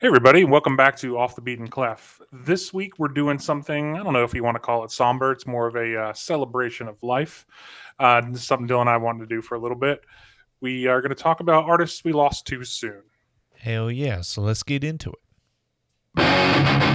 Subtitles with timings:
[0.00, 2.22] Hey, everybody, welcome back to Off the Beaten Clef.
[2.32, 5.30] This week we're doing something, I don't know if you want to call it somber,
[5.30, 7.44] it's more of a uh, celebration of life.
[7.98, 10.00] Uh, this is something Dylan and I wanted to do for a little bit.
[10.62, 13.02] We are going to talk about artists we lost too soon.
[13.58, 14.22] Hell yeah.
[14.22, 15.12] So let's get into
[16.16, 16.89] it.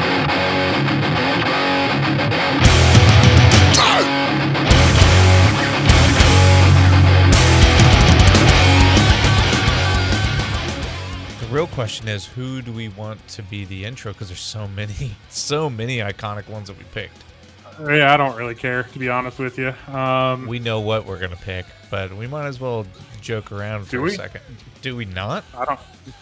[11.55, 14.11] Real question is who do we want to be the intro?
[14.11, 17.23] Because there's so many, so many iconic ones that we picked.
[17.79, 19.73] Yeah, I don't really care, to be honest with you.
[19.87, 22.85] Um, We know what we're gonna pick, but we might as well
[23.21, 24.41] joke around for a second.
[24.81, 25.45] Do we not?
[25.57, 25.79] I don't,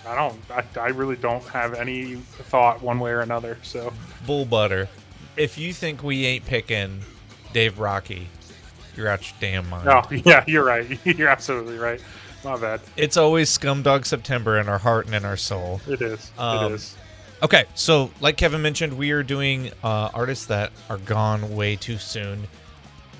[0.07, 3.57] I don't, I, I really don't have any thought one way or another.
[3.63, 3.91] So,
[4.27, 4.87] Bull butter.
[5.35, 7.01] If you think we ain't picking
[7.53, 8.25] Dave Brockie,
[8.95, 9.89] you're out your damn mind.
[9.89, 10.99] oh, yeah, you're right.
[11.05, 11.99] You're absolutely right.
[12.43, 12.81] My bad.
[12.97, 15.79] It's always Scumdog September in our heart and in our soul.
[15.87, 16.31] It is.
[16.37, 16.95] Um, it is.
[17.41, 21.97] Okay, so like Kevin mentioned, we are doing uh, artists that are gone way too
[21.97, 22.47] soon.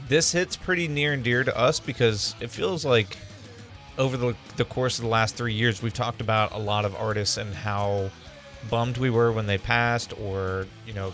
[0.07, 3.17] This hits pretty near and dear to us because it feels like
[3.97, 6.95] over the, the course of the last three years, we've talked about a lot of
[6.95, 8.09] artists and how
[8.69, 11.13] bummed we were when they passed, or, you know,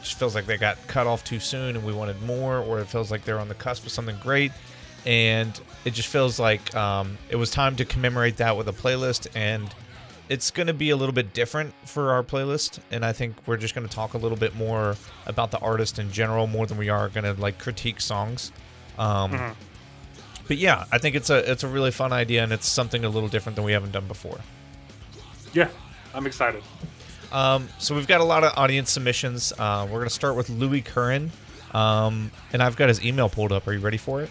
[0.00, 2.86] just feels like they got cut off too soon and we wanted more, or it
[2.86, 4.52] feels like they're on the cusp of something great.
[5.06, 9.26] And it just feels like um, it was time to commemorate that with a playlist.
[9.34, 9.68] And
[10.28, 13.56] it's going to be a little bit different for our playlist and i think we're
[13.56, 16.78] just going to talk a little bit more about the artist in general more than
[16.78, 18.50] we are going to like critique songs
[18.98, 19.54] um, Mhm.
[20.46, 23.08] but yeah i think it's a it's a really fun idea and it's something a
[23.10, 24.38] little different than we haven't done before
[25.52, 25.68] Yeah,
[26.14, 26.62] I'm excited.
[27.32, 30.48] um, so we've got a lot of audience submissions uh, we're going to start with
[30.48, 31.30] louis curran
[31.74, 34.30] um, and i've got his email pulled up are you ready for it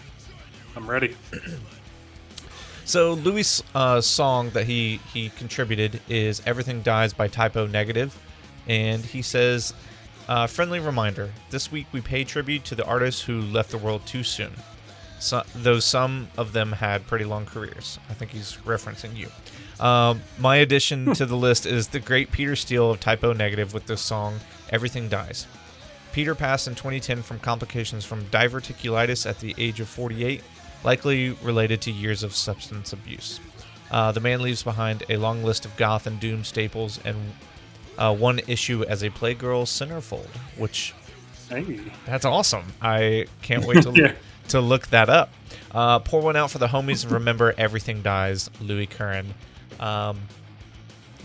[0.76, 1.16] I'm ready.
[2.84, 8.16] So Louis' uh, song that he he contributed is "Everything Dies" by Type O Negative,
[8.66, 9.72] and he says,
[10.28, 14.04] uh, "Friendly reminder: This week we pay tribute to the artists who left the world
[14.04, 14.52] too soon.
[15.20, 18.00] So, though some of them had pretty long careers.
[18.10, 19.28] I think he's referencing you.
[19.78, 23.72] Um, my addition to the list is the great Peter Steele of Type O Negative
[23.72, 25.46] with the song "Everything Dies."
[26.12, 30.42] Peter passed in 2010 from complications from diverticulitis at the age of 48,
[30.84, 33.40] likely related to years of substance abuse.
[33.90, 37.16] Uh, the man leaves behind a long list of goth and doom staples and
[37.98, 40.26] uh, one issue as a Playgirl centerfold,
[40.56, 40.94] which
[41.48, 41.80] Hey.
[42.06, 42.64] that's awesome.
[42.80, 44.12] I can't wait to Yeah.
[44.48, 45.30] to look that up.
[45.70, 48.48] Uh, pour one out for the homies and remember everything dies.
[48.60, 49.34] Louis Curran.
[49.78, 50.20] Um,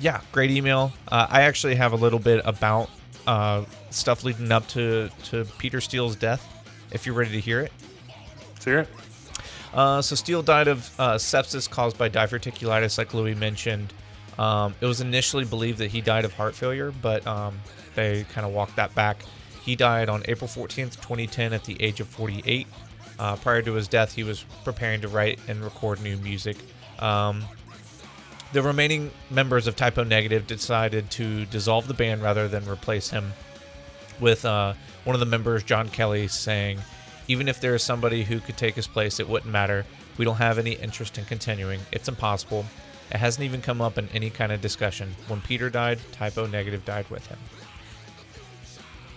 [0.01, 0.91] yeah, great email.
[1.07, 2.89] Uh, I actually have a little bit about
[3.25, 6.45] uh, stuff leading up to to Peter Steele's death.
[6.91, 7.71] If you're ready to hear it.
[8.53, 8.89] Let's hear it.
[9.73, 13.93] Uh, so Steele died of uh, sepsis caused by diverticulitis, like Louis mentioned.
[14.37, 17.59] Um, it was initially believed that he died of heart failure, but um,
[17.95, 19.23] they kind of walked that back.
[19.63, 22.67] He died on April 14th, 2010, at the age of 48.
[23.19, 26.57] Uh, prior to his death, he was preparing to write and record new music.
[26.99, 27.43] Um,
[28.53, 33.09] the remaining members of Type O Negative decided to dissolve the band rather than replace
[33.09, 33.33] him
[34.19, 34.73] with uh,
[35.03, 36.79] one of the members, John Kelly, saying,
[37.27, 39.85] Even if there is somebody who could take his place, it wouldn't matter.
[40.17, 41.79] We don't have any interest in continuing.
[41.91, 42.65] It's impossible.
[43.11, 45.15] It hasn't even come up in any kind of discussion.
[45.27, 47.37] When Peter died, Type O Negative died with him.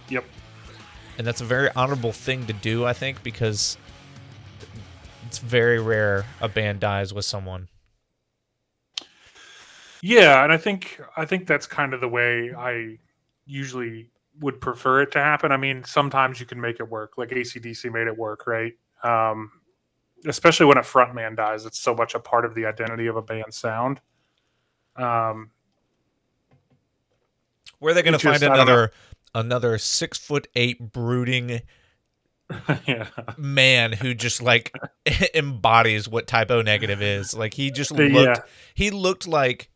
[0.08, 0.24] Yep.
[1.18, 3.76] And that's a very honorable thing to do, I think, because
[5.26, 7.68] it's very rare a band dies with someone.
[10.02, 12.98] Yeah, and I think I think that's kind of the way I
[13.46, 14.09] usually
[14.40, 15.52] would prefer it to happen.
[15.52, 18.72] I mean, sometimes you can make it work, like ACDC made it work, right?
[19.04, 19.52] Um,
[20.26, 23.22] especially when a frontman dies, it's so much a part of the identity of a
[23.22, 24.00] band's sound.
[24.96, 25.50] Um,
[27.78, 28.72] Where are they going to find just, I don't know.
[28.72, 28.92] another
[29.34, 31.60] another six foot eight brooding
[32.86, 33.08] yeah,
[33.38, 34.74] man who just like
[35.34, 37.34] embodies what Type O Negative is?
[37.34, 38.06] Like he just Yeah.
[38.12, 38.40] looked
[38.74, 39.70] he looked like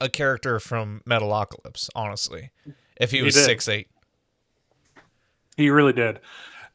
[0.00, 2.50] a character from Metalocalypse, honestly.
[3.00, 3.88] If he was six eight.
[5.56, 6.20] he really did.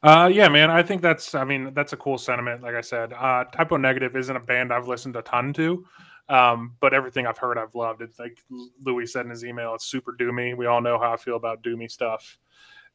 [0.03, 1.35] Uh, yeah, man, I think that's.
[1.35, 2.63] I mean, that's a cool sentiment.
[2.63, 5.85] Like I said, uh, Type O Negative isn't a band I've listened a ton to,
[6.27, 8.01] um, but everything I've heard, I've loved.
[8.01, 8.39] It's like
[8.83, 10.57] Louis said in his email, it's super doomy.
[10.57, 12.39] We all know how I feel about doomy stuff,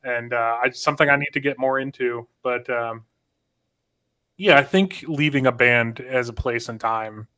[0.03, 2.27] and uh, I something I need to get more into.
[2.43, 3.05] But um,
[4.37, 7.29] yeah, I think leaving a band as a place and time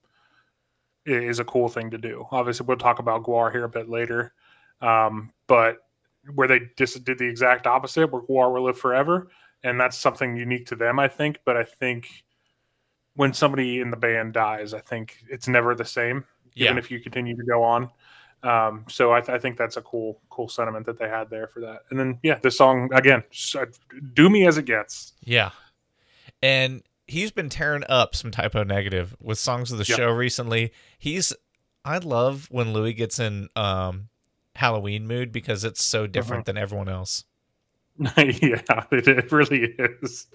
[1.05, 2.26] is a cool thing to do.
[2.31, 4.32] Obviously, we'll talk about Gwar here a bit later,
[4.80, 5.78] um, but
[6.34, 9.28] where they just did the exact opposite, where Gwar will live forever,
[9.62, 11.40] and that's something unique to them, I think.
[11.44, 12.25] But I think
[13.14, 16.78] when somebody in the band dies, I think it's never the same, even Yeah.
[16.78, 17.90] if you continue to go on.
[18.44, 21.48] Um, so I, th- I, think that's a cool, cool sentiment that they had there
[21.48, 21.81] for that.
[21.90, 23.24] And then, yeah, this song again,
[23.56, 23.66] uh,
[24.12, 25.14] do me as it gets.
[25.24, 25.50] Yeah.
[26.40, 29.96] And he's been tearing up some Type O Negative with songs of the yep.
[29.98, 30.72] show recently.
[30.96, 31.32] He's,
[31.84, 34.08] I love when Louis gets in um,
[34.58, 36.52] Halloween mood because it's so different uh-huh.
[36.52, 37.25] than everyone else.
[38.16, 40.26] yeah, it, really is.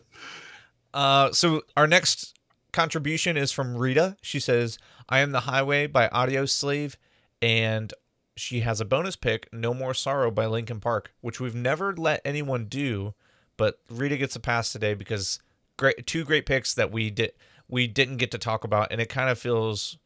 [0.93, 2.33] Uh, so our next
[2.71, 4.15] contribution is from Rita.
[4.21, 4.77] She says,
[5.09, 6.95] I am the highway by Audioslave
[7.41, 7.93] and
[8.37, 12.21] she has a bonus pick, No More Sorrow by Linkin Park, which we've never let
[12.23, 13.13] anyone do,
[13.57, 15.39] but Rita gets a pass today because
[15.75, 17.33] great two great picks that we did
[17.67, 19.97] we didn't get to talk about and it kind of feels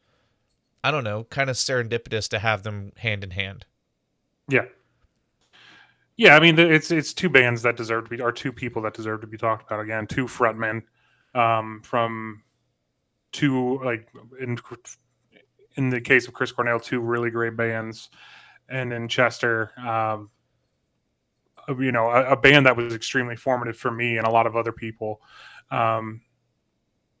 [0.82, 3.64] I don't know, kind of serendipitous to have them hand in hand.
[4.48, 4.64] Yeah.
[6.16, 8.94] Yeah, I mean it's it's two bands that deserve to be or two people that
[8.94, 10.82] deserve to be talked about again, two frontmen
[11.34, 12.42] um, from
[13.30, 14.08] two like
[14.40, 14.58] in
[15.76, 18.10] in the case of Chris Cornell, two really great bands,
[18.68, 20.30] and in Chester, um,
[21.78, 24.56] you know, a, a, band that was extremely formative for me and a lot of
[24.56, 25.20] other people.
[25.70, 26.22] Um,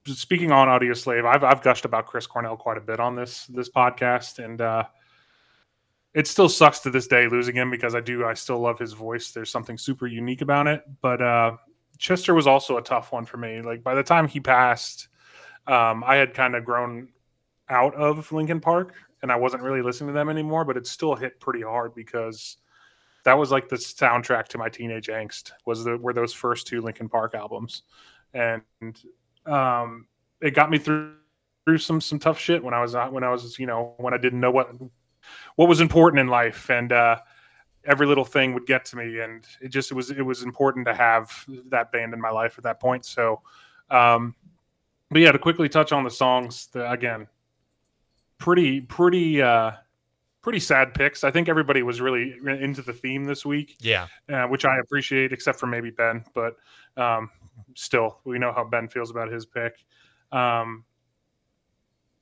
[0.06, 3.70] speaking on Audioslave, I've I've gushed about Chris Cornell quite a bit on this this
[3.70, 4.84] podcast, and uh,
[6.18, 8.92] it still sucks to this day losing him because I do I still love his
[8.92, 9.30] voice.
[9.30, 11.56] There's something super unique about it, but uh,
[11.96, 13.62] Chester was also a tough one for me.
[13.62, 15.06] Like by the time he passed,
[15.68, 17.10] um, I had kind of grown
[17.68, 21.14] out of Linkin Park and I wasn't really listening to them anymore, but it still
[21.14, 22.56] hit pretty hard because
[23.22, 26.82] that was like the soundtrack to my teenage angst was the were those first two
[26.82, 27.84] Linkin Park albums.
[28.34, 28.64] And
[29.46, 30.08] um,
[30.42, 31.14] it got me through
[31.64, 34.14] through some some tough shit when I was not when I was, you know, when
[34.14, 34.72] I didn't know what
[35.56, 37.16] what was important in life and uh,
[37.84, 40.86] every little thing would get to me and it just it was it was important
[40.86, 43.04] to have that band in my life at that point.
[43.04, 43.42] So
[43.90, 44.34] um
[45.10, 47.28] but yeah, to quickly touch on the songs, the, again,
[48.36, 49.72] pretty pretty uh
[50.42, 51.24] pretty sad picks.
[51.24, 53.76] I think everybody was really into the theme this week.
[53.80, 56.24] Yeah, uh, which I appreciate, except for maybe Ben.
[56.34, 56.54] But
[56.96, 57.30] um,
[57.74, 59.84] still, we know how Ben feels about his pick.
[60.32, 60.84] Um,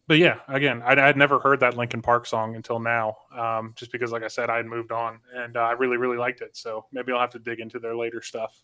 [0.07, 3.91] but yeah, again, I'd, I'd, never heard that Linkin Park song until now, um, just
[3.91, 6.57] because, like I said, I had moved on, and uh, I really, really liked it.
[6.57, 8.63] So maybe I'll have to dig into their later stuff.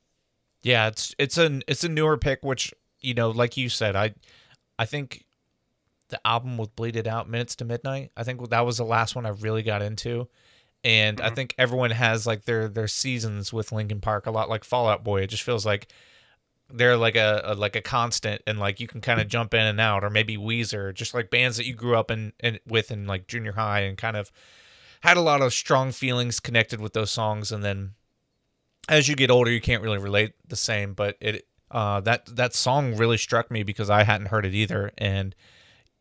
[0.63, 4.15] Yeah, it's it's a it's a newer pick, which you know, like you said, I
[4.79, 5.25] I think
[6.13, 8.13] the album with Bleed It Out, Minutes to Midnight.
[8.17, 10.29] I think that was the last one I really got into.
[10.85, 11.27] And mm-hmm.
[11.27, 14.89] I think everyone has like their their seasons with Linkin Park, a lot like Fall
[14.89, 15.23] Out Boy.
[15.23, 15.89] It just feels like
[16.73, 19.61] they're like a, a like a constant, and like you can kind of jump in
[19.61, 22.91] and out, or maybe Weezer, just like bands that you grew up in, in with
[22.91, 24.33] in like junior high, and kind of
[25.03, 27.53] had a lot of strong feelings connected with those songs.
[27.53, 27.93] And then
[28.89, 30.95] as you get older, you can't really relate the same.
[30.95, 34.93] But it uh, that that song really struck me because I hadn't heard it either,
[34.99, 35.35] and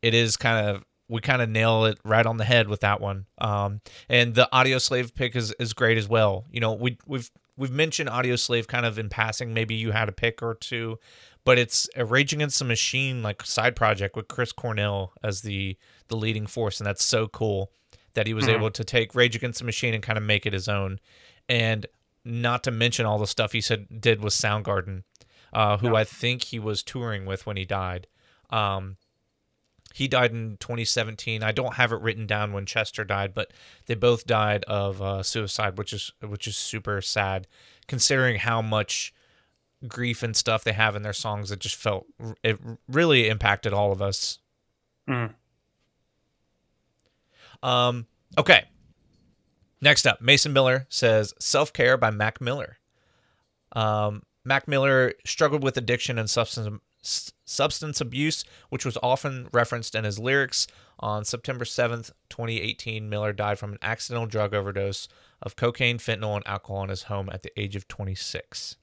[0.02, 3.02] it is kind of we kind of nail it right on the head with that
[3.02, 3.26] one.
[3.38, 6.46] Um, and the Audioslave pick is, is great as well.
[6.50, 9.54] You know, we we've we've mentioned Audioslave kind of in passing.
[9.54, 11.00] Maybe you had a pick or two,
[11.44, 15.78] but it's a Rage Against the Machine like side project with Chris Cornell as the
[16.08, 17.72] the leading force, and that's so cool
[18.14, 18.56] that he was mm-hmm.
[18.56, 21.00] able to take Rage Against the Machine and kind of make it his own.
[21.48, 21.86] And
[22.24, 25.04] not to mention all the stuff he said did with Soundgarden,
[25.54, 25.96] uh, who yeah.
[25.96, 28.08] I think he was touring with when he died.
[28.50, 28.98] Um,
[29.94, 31.44] he died in 2017.
[31.44, 33.52] I don't have it written down when Chester died, but
[33.86, 37.48] they both died of uh, suicide, which is which is super sad,
[37.88, 39.14] considering how much
[39.88, 41.52] grief and stuff they have in their songs.
[41.52, 42.06] It just felt
[42.44, 44.40] it really impacted all of us.
[45.10, 45.34] Mm.
[47.64, 48.08] Um.
[48.38, 48.66] Okay.
[49.84, 52.78] Next up, Mason Miller says "Self Care" by Mac Miller.
[53.74, 56.80] Um, Mac Miller struggled with addiction and substance
[57.52, 60.68] substance abuse, which was often referenced in his lyrics.
[61.00, 65.08] On September 7th, 2018, Miller died from an accidental drug overdose
[65.42, 68.78] of cocaine, fentanyl, and alcohol in his home at the age of 26.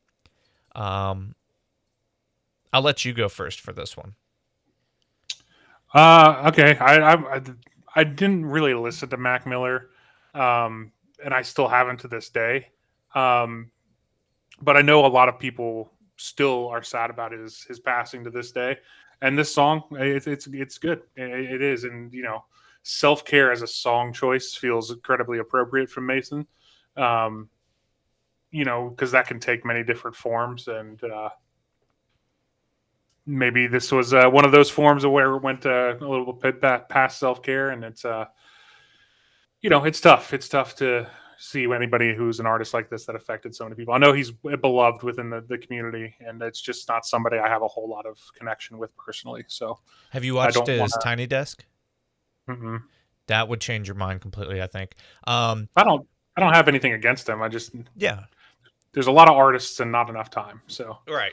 [0.75, 1.35] Um,
[2.73, 4.15] I'll let you go first for this one.
[5.95, 6.77] Uh, okay.
[6.79, 7.43] I, I,
[7.95, 9.91] I didn't really listen to Mac Miller,
[10.35, 10.93] um,
[11.25, 12.69] and I still haven't to this day.
[13.15, 13.71] Um,
[14.61, 18.31] but I know a lot of people still are sad about his his passing to
[18.31, 18.77] this day.
[19.23, 21.03] And this song, it's it's it's good.
[21.17, 22.45] It, it is, and you know,
[22.83, 26.47] self care as a song choice feels incredibly appropriate from Mason.
[26.97, 27.49] Um,
[28.51, 31.31] you know, because that can take many different forms, and uh,
[33.27, 36.33] maybe this was uh, one of those forms of where it went uh, a little
[36.33, 38.27] bit past self care, and it's uh,
[39.61, 40.33] you know, it's tough.
[40.33, 41.09] It's tough to
[41.39, 43.95] see anybody who's an artist like this that affected so many people.
[43.95, 47.63] I know he's beloved within the, the community, and it's just not somebody I have
[47.63, 49.45] a whole lot of connection with personally.
[49.47, 49.79] So,
[50.11, 50.91] have you watched his wanna...
[51.03, 51.65] Tiny Desk?
[52.49, 52.83] Mm-mm.
[53.29, 54.95] That would change your mind completely, I think.
[55.27, 57.41] Um, I don't I don't have anything against him.
[57.41, 58.25] I just yeah,
[58.93, 60.61] there's a lot of artists and not enough time.
[60.67, 61.33] So right.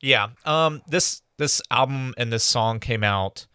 [0.00, 0.28] Yeah.
[0.46, 3.46] Um, this this album and this song came out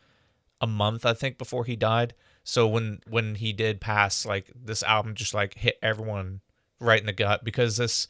[0.62, 2.14] a month, I think, before he died.
[2.50, 6.42] So when when he did pass, like this album just like hit everyone
[6.80, 8.08] right in the gut because this.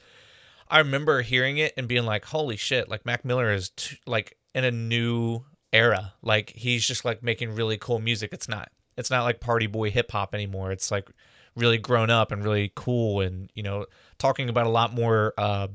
[0.71, 4.37] I remember hearing it and being like, "Holy shit!" Like Mac Miller is t- like
[4.53, 5.43] in a new
[5.73, 6.13] era.
[6.21, 8.29] Like he's just like making really cool music.
[8.31, 10.71] It's not it's not like party boy hip hop anymore.
[10.71, 11.09] It's like
[11.55, 13.87] really grown up and really cool and you know
[14.19, 15.67] talking about a lot more uh,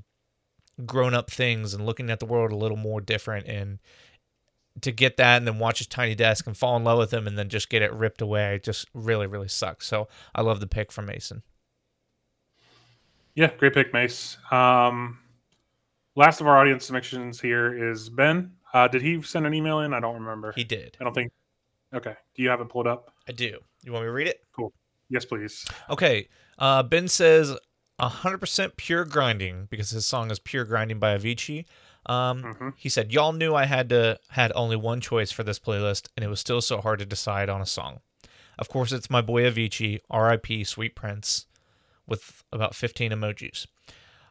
[0.87, 3.79] grown up things and looking at the world a little more different and
[4.81, 7.27] to get that and then watch his tiny desk and fall in love with him
[7.27, 9.87] and then just get it ripped away just really really sucks.
[9.87, 11.43] So I love the pick from Mason.
[13.35, 14.39] Yeah, great pick, Mace.
[14.53, 15.19] Um,
[16.15, 18.53] last of our audience submissions here is Ben.
[18.73, 19.93] Uh, did he send an email in?
[19.93, 20.53] I don't remember.
[20.55, 20.97] He did.
[21.01, 21.33] I don't think.
[21.93, 22.15] Okay.
[22.35, 23.13] Do you have it pulled up?
[23.29, 23.59] I do.
[23.83, 24.41] You want me to read it?
[24.53, 24.73] Cool.
[25.09, 25.65] Yes, please.
[25.91, 26.29] Okay.
[26.59, 27.57] Uh, ben says
[28.01, 31.65] 100% pure grinding because his song is Pure Grinding by Avicii.
[32.07, 32.75] Um, Mhm.
[32.77, 36.25] He said, "Y'all knew I had to had only one choice for this playlist, and
[36.25, 38.01] it was still so hard to decide on a song.
[38.59, 40.65] Of course, it's my boy Avicii, R.I.P.
[40.65, 41.47] Sweet Prince,
[42.07, 43.67] with about 15 emojis.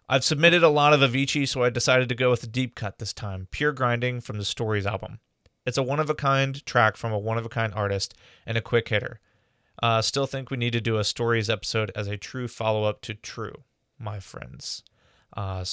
[0.07, 2.99] I've submitted a lot of Avicii, so I decided to go with a deep cut
[2.99, 5.19] this time, Pure Grinding from the Stories album.
[5.65, 8.13] It's a one of a kind track from a one of a kind artist
[8.45, 9.19] and a quick hitter.
[9.81, 13.01] Uh, still think we need to do a Stories episode as a true follow up
[13.01, 13.63] to True,
[13.97, 14.83] my friends.
[15.35, 15.63] Uh,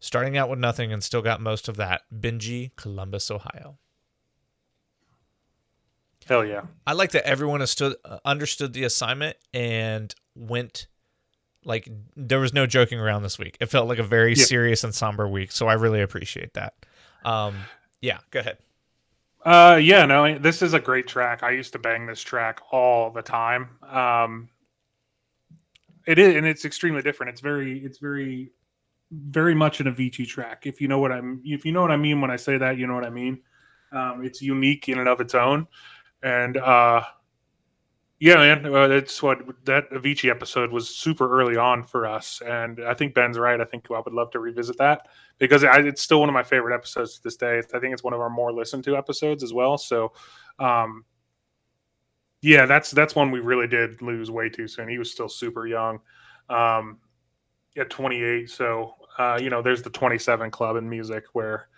[0.00, 2.02] starting out with nothing and still got most of that.
[2.12, 3.78] Benji, Columbus, Ohio.
[6.26, 6.62] Hell yeah.
[6.86, 10.86] I like that everyone understood uh, understood the assignment and went
[11.64, 13.56] like there was no joking around this week.
[13.60, 14.44] It felt like a very Yeah.
[14.44, 16.74] serious and somber week, so I really appreciate that.
[17.24, 17.56] Um,
[18.00, 18.58] yeah, go ahead.
[19.44, 21.42] Uh, yeah, no, this is a great track.
[21.42, 23.70] I used to bang this track all the time.
[23.82, 24.50] Um,
[26.06, 27.30] it is, and it's extremely different.
[27.30, 28.52] It's very, it's very,
[29.10, 30.66] very much an Avicii track.
[30.66, 32.78] If you know what I'm, if you know what I mean when I say that,
[32.78, 33.40] you know what I mean.
[33.92, 35.66] Um, it's unique in and of its own,
[36.22, 37.02] and uh,
[38.20, 42.78] yeah, man, uh, it's what that Avicii episode was super early on for us, and
[42.84, 43.58] I think Ben's right.
[43.58, 46.42] I think I would love to revisit that because I, it's still one of my
[46.42, 47.58] favorite episodes to this day.
[47.58, 49.78] I think it's one of our more listened to episodes as well.
[49.78, 50.12] So,
[50.58, 51.06] um,
[52.42, 54.88] yeah, that's that's one we really did lose way too soon.
[54.88, 56.00] He was still super young,
[56.50, 56.98] um,
[57.78, 58.50] at 28.
[58.50, 61.68] So, uh, you know, there's the 27 club in music where,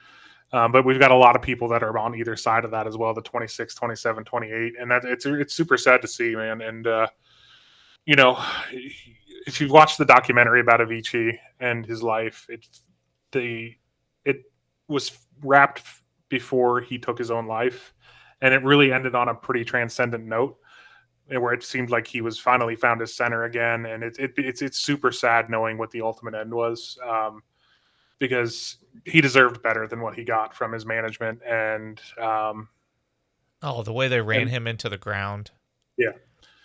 [0.52, 2.87] um, but we've got a lot of people that are on either side of that
[2.87, 6.61] as well, the 26, 27, 28, and that it's it's super sad to see, man.
[6.61, 7.08] And uh,
[8.06, 8.40] you know,
[9.46, 12.82] if you've watched the documentary about Avicii and his life, it's
[13.32, 13.75] the
[14.25, 14.44] it
[14.87, 15.82] was wrapped
[16.28, 17.92] before he took his own life
[18.40, 20.58] and it really ended on a pretty transcendent note
[21.41, 24.61] where it seemed like he was finally found his center again and it, it it's
[24.62, 27.43] it's super sad knowing what the ultimate end was um,
[28.19, 32.69] because he deserved better than what he got from his management and um,
[33.62, 35.51] Oh, the way they ran And- him into the ground.
[35.97, 36.12] Yeah.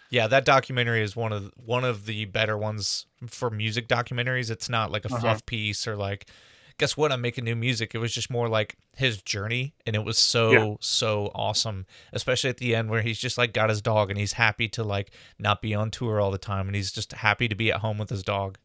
[0.10, 4.50] Yeah, that documentary is one of one of the better ones for music documentaries.
[4.50, 5.20] It's not like a Uh-huh.
[5.20, 6.28] fluff piece or like
[6.77, 7.96] guess what, I'm making new music.
[7.96, 10.75] It was just more like his journey and it was so Yeah.
[10.79, 14.34] so awesome, especially at the end where he's just like got his dog and he's
[14.34, 17.55] happy to like not be on tour all the time and he's just happy to
[17.55, 18.57] be at home with his dog.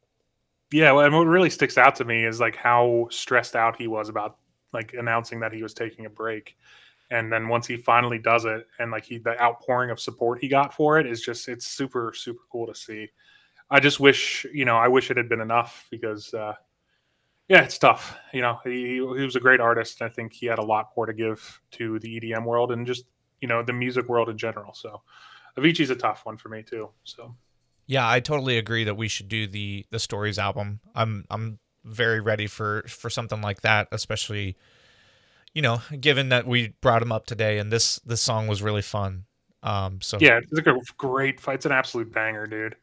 [0.71, 3.87] Yeah, well, and what really sticks out to me is like how stressed out he
[3.89, 4.39] was about
[4.73, 6.57] like announcing that he was taking a break.
[7.11, 10.49] And then once he finally does it and like he the outpouring of support he
[10.49, 13.09] got for it is just it's super super cool to see.
[13.71, 16.55] I just wish, you know, I wish it had been enough because uh
[17.49, 18.17] yeah, it's tough.
[18.33, 20.03] You know, he, he was a great artist.
[20.03, 23.05] I think he had a lot more to give to the EDM world and just,
[23.41, 24.73] you know, the music world in general.
[24.75, 25.03] So
[25.59, 26.91] Avicii's a tough one for me too.
[27.05, 27.35] So
[27.87, 30.81] Yeah, I totally agree that we should do the the stories album.
[30.95, 34.57] I'm I'm very ready for for something like that, especially
[35.55, 38.83] you know, given that we brought him up today and this this song was really
[38.83, 39.25] fun.
[39.63, 41.57] Um so yeah, it's a great fight.
[41.57, 42.77] It's an absolute banger, dude.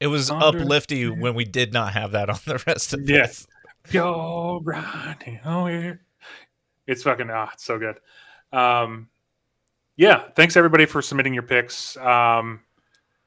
[0.00, 3.22] It was uplifting when we did not have that on the rest of Yeah.
[3.26, 3.46] this.
[3.84, 5.40] Pure grinding.
[5.44, 5.94] Oh yeah.
[6.86, 7.98] It's fucking ah, it's so good.
[8.52, 9.08] Um
[9.96, 11.96] yeah, thanks everybody for submitting your picks.
[11.96, 12.60] Um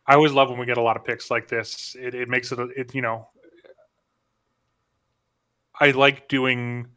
[0.05, 1.95] I always love when we get a lot of picks like this.
[1.99, 3.29] It, it makes it, it you know
[5.79, 6.87] I like doing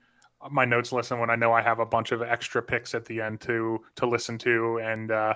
[0.50, 3.20] my notes listen when I know I have a bunch of extra picks at the
[3.20, 5.34] end to to listen to and uh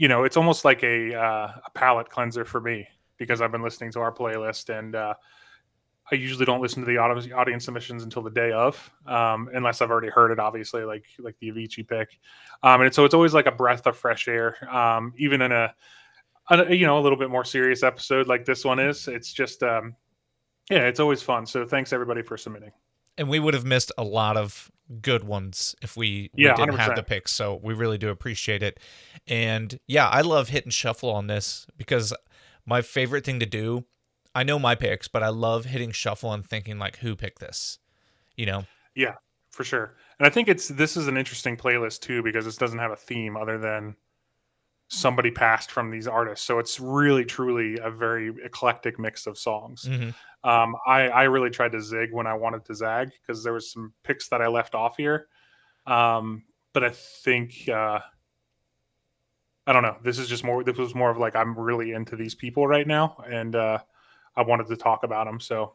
[0.00, 2.86] you know, it's almost like a uh, a palate cleanser for me
[3.18, 5.14] because I've been listening to our playlist and uh
[6.10, 9.82] I usually don't listen to the audience, audience submissions until the day of, um, unless
[9.82, 10.38] I've already heard it.
[10.38, 12.18] Obviously, like like the Avicii pick,
[12.62, 14.56] um, and so it's always like a breath of fresh air.
[14.74, 15.74] Um, even in a,
[16.48, 19.62] a, you know a little bit more serious episode like this one is, it's just
[19.62, 19.94] um,
[20.70, 21.44] yeah, it's always fun.
[21.46, 22.72] So thanks everybody for submitting.
[23.18, 24.70] And we would have missed a lot of
[25.02, 26.96] good ones if we, we Yeah, didn't have 100%.
[26.96, 27.32] the picks.
[27.32, 28.78] So we really do appreciate it.
[29.26, 32.14] And yeah, I love hit and shuffle on this because
[32.68, 33.86] my favorite thing to do,
[34.34, 37.78] I know my picks, but I love hitting shuffle and thinking like who picked this.
[38.36, 38.64] You know?
[38.94, 39.14] Yeah,
[39.50, 39.96] for sure.
[40.18, 42.96] And I think it's this is an interesting playlist too because this doesn't have a
[42.96, 43.96] theme other than
[44.88, 46.46] somebody passed from these artists.
[46.46, 49.84] So it's really truly a very eclectic mix of songs.
[49.88, 50.14] Mhm.
[50.44, 53.72] Um, I I really tried to zig when I wanted to zag because there was
[53.72, 55.28] some picks that I left off here.
[55.86, 56.44] Um,
[56.74, 58.00] but I think uh,
[59.68, 59.98] I don't know.
[60.02, 60.64] This is just more.
[60.64, 63.78] This was more of like I'm really into these people right now, and uh,
[64.34, 65.40] I wanted to talk about them.
[65.40, 65.74] So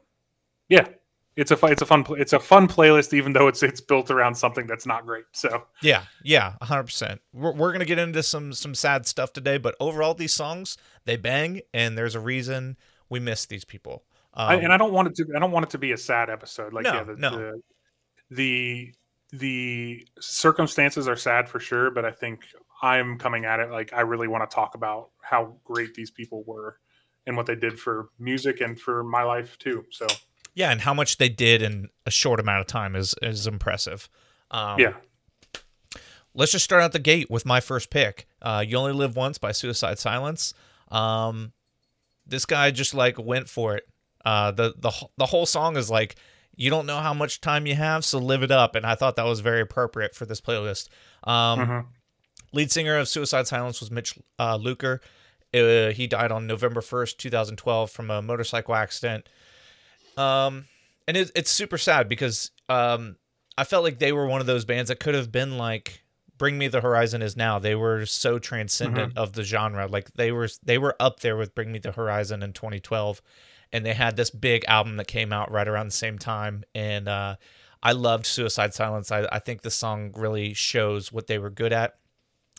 [0.67, 0.87] yeah,
[1.35, 4.33] it's a it's a fun it's a fun playlist, even though it's it's built around
[4.33, 5.25] something that's not great.
[5.33, 7.21] So Yeah, yeah, hundred percent.
[7.33, 11.15] We're we're gonna get into some some sad stuff today, but overall, these songs they
[11.15, 12.77] bang, and there's a reason
[13.09, 14.05] we miss these people.
[14.33, 15.97] Um, I, and I don't want it to I don't want it to be a
[15.99, 16.73] sad episode.
[16.73, 17.29] Like No, yeah, the, no.
[17.29, 17.61] the
[18.31, 18.93] the
[19.33, 22.41] the circumstances are sad for sure, but I think
[22.83, 26.43] I'm coming at it like I really want to talk about how great these people
[26.45, 26.77] were
[27.25, 29.85] and what they did for music and for my life too.
[29.89, 30.05] So
[30.53, 34.09] yeah, and how much they did in a short amount of time is is impressive.
[34.51, 34.93] Um, yeah,
[36.33, 38.27] let's just start out the gate with my first pick.
[38.41, 40.53] Uh, "You Only Live Once" by Suicide Silence.
[40.91, 41.53] Um,
[42.25, 43.87] this guy just like went for it.
[44.25, 46.17] Uh, the the the whole song is like,
[46.55, 48.75] you don't know how much time you have, so live it up.
[48.75, 50.89] And I thought that was very appropriate for this playlist.
[51.23, 51.85] Um, Mhm.
[52.53, 54.99] Lead singer of Suicide Silence was Mitch uh, Lucker.
[55.53, 59.27] Uh, he died on November 1st, 2012, from a motorcycle accident.
[60.17, 60.65] Um,
[61.07, 63.17] and it, it's super sad because um,
[63.57, 66.03] I felt like they were one of those bands that could have been like
[66.37, 67.59] Bring Me the Horizon is now.
[67.59, 69.87] They were so transcendent of the genre.
[69.87, 73.21] Like they were they were up there with Bring Me the Horizon in 2012
[73.71, 77.07] and they had this big album that came out right around the same time and
[77.07, 77.35] uh
[77.85, 79.11] I loved Suicide Silence.
[79.11, 81.95] I, I think the song really shows what they were good at.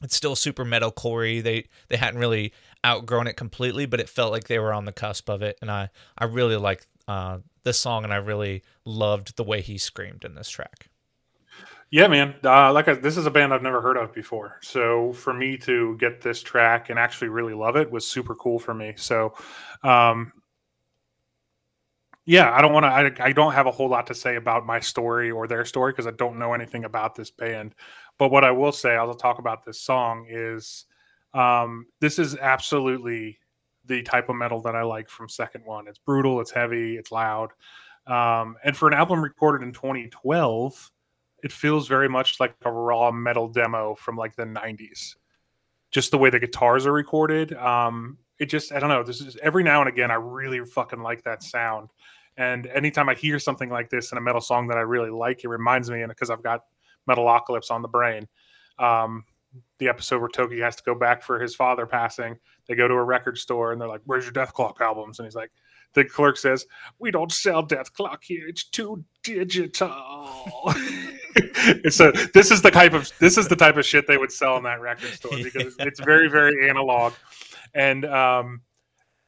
[0.03, 1.43] It's still super metalcore.
[1.43, 2.53] They they hadn't really
[2.85, 5.59] outgrown it completely, but it felt like they were on the cusp of it.
[5.61, 9.79] And I I really like uh, this song, and I really loved the way he
[9.79, 10.89] screamed in this track.
[11.91, 12.35] yeah, man.
[12.43, 14.59] Uh, like I, this is a band I've never heard of before.
[14.63, 18.59] So for me to get this track and actually really love it was super cool
[18.59, 18.95] for me.
[18.97, 19.35] So
[19.83, 20.33] um,
[22.27, 23.23] yeah, I don't want to.
[23.23, 25.93] I, I don't have a whole lot to say about my story or their story
[25.93, 27.75] because I don't know anything about this band.
[28.25, 30.87] But what I will say, I'll talk about this song is
[31.35, 33.39] um, this is absolutely
[33.85, 35.87] the type of metal that I like from Second One.
[35.87, 37.51] It's brutal, it's heavy, it's loud,
[38.07, 40.91] um, and for an album recorded in 2012,
[41.43, 45.17] it feels very much like a raw metal demo from like the 90s.
[45.91, 49.03] Just the way the guitars are recorded, um, it just I don't know.
[49.03, 51.91] This is every now and again I really fucking like that sound.
[52.39, 55.45] And anytime I hear something like this in a metal song that I really like,
[55.45, 56.63] it reminds me, and because I've got
[57.09, 58.29] Metalocalypse on the brain,
[58.79, 59.25] um,
[59.79, 62.39] the episode where Toki has to go back for his father passing.
[62.67, 65.37] They go to a record store and they're like, "Where's your Dethklok albums?" And he's
[65.37, 65.53] like,
[65.93, 66.67] "The clerk says
[66.99, 68.49] we don't sell Dethklok here.
[68.49, 70.75] It's too digital."
[71.89, 74.57] So this is the type of this is the type of shit they would sell
[74.57, 77.13] in that record store because it's very very analog,
[77.75, 78.61] and um,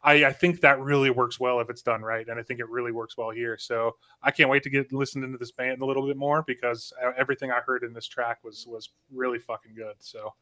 [0.07, 2.69] I, I think that really works well if it's done right, and I think it
[2.71, 3.59] really works well here.
[3.59, 6.93] So I can't wait to get listened into this band a little bit more because
[7.05, 9.97] uh, everything I heard in this track was was really fucking good.
[9.99, 10.35] So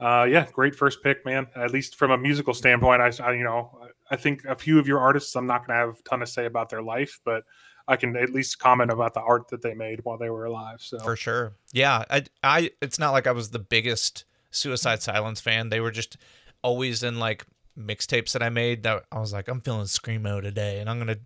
[0.00, 1.46] uh, yeah, great first pick, man.
[1.54, 3.70] At least from a musical standpoint, I, I you know
[4.10, 6.26] I think a few of your artists I'm not going to have a ton to
[6.26, 7.44] say about their life, but
[7.86, 10.80] I can at least comment about the art that they made while they were alive.
[10.80, 11.52] So For sure.
[11.72, 15.68] Yeah, I I it's not like I was the biggest Suicide Silence fan.
[15.68, 16.16] They were just
[16.62, 17.46] always in like
[17.78, 21.18] mixtapes that I made that I was like, I'm feeling screamo today, and I'm gonna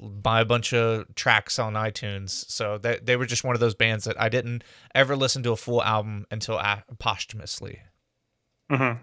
[0.00, 2.30] buy a bunch of tracks on iTunes.
[2.50, 5.52] So they they were just one of those bands that I didn't ever listen to
[5.52, 7.80] a full album until a- posthumously.
[8.70, 8.98] Mhm.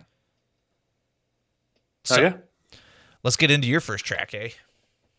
[2.04, 2.34] So oh yeah.
[3.24, 4.50] let's get into your first track, eh?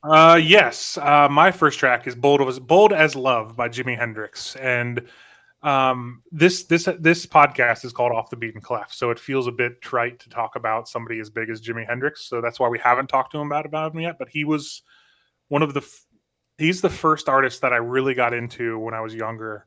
[0.02, 0.96] Uh, yes.
[0.96, 5.02] Uh, my first track is "Bold as Bold as Love" by Jimi Hendrix, and
[5.62, 9.52] um, this this this podcast is called "Off the Beaten Clef," so it feels a
[9.52, 12.28] bit trite to talk about somebody as big as Jimi Hendrix.
[12.28, 14.16] So that's why we haven't talked to him about about him yet.
[14.18, 14.82] But he was
[15.48, 16.04] one of the f-
[16.58, 19.66] he's the first artist that I really got into when I was younger.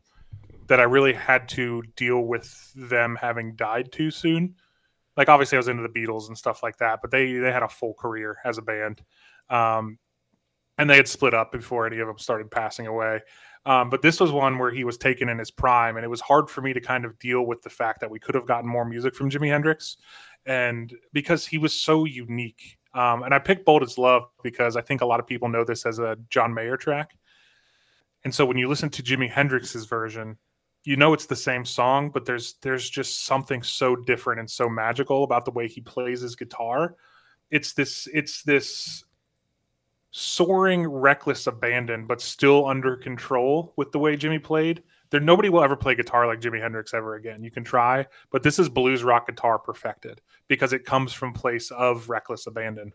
[0.67, 4.55] That I really had to deal with them having died too soon.
[5.17, 7.63] Like obviously, I was into the Beatles and stuff like that, but they they had
[7.63, 9.01] a full career as a band.
[9.49, 9.99] Um,
[10.77, 13.19] and they had split up before any of them started passing away.
[13.65, 16.21] Um, but this was one where he was taken in his prime, and it was
[16.21, 18.67] hard for me to kind of deal with the fact that we could have gotten
[18.67, 19.97] more music from Jimi Hendrix,
[20.45, 22.77] and because he was so unique.
[22.93, 25.63] Um, and I picked "Bold as Love" because I think a lot of people know
[25.63, 27.15] this as a John Mayer track,
[28.23, 30.37] and so when you listen to Jimi Hendrix's version,
[30.83, 34.67] you know it's the same song, but there's there's just something so different and so
[34.67, 36.95] magical about the way he plays his guitar.
[37.51, 39.03] It's this it's this
[40.11, 44.83] soaring, reckless abandon, but still under control with the way Jimi played.
[45.09, 47.43] There, nobody will ever play guitar like Jimi Hendrix ever again.
[47.43, 51.71] You can try, but this is blues rock guitar perfected because it comes from place
[51.71, 52.93] of reckless abandon,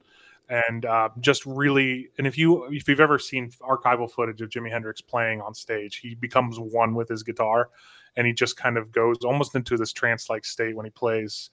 [0.48, 2.09] and uh, just really.
[2.18, 5.96] And if you if you've ever seen archival footage of Jimi Hendrix playing on stage,
[5.96, 7.70] he becomes one with his guitar,
[8.16, 11.50] and he just kind of goes almost into this trance like state when he plays.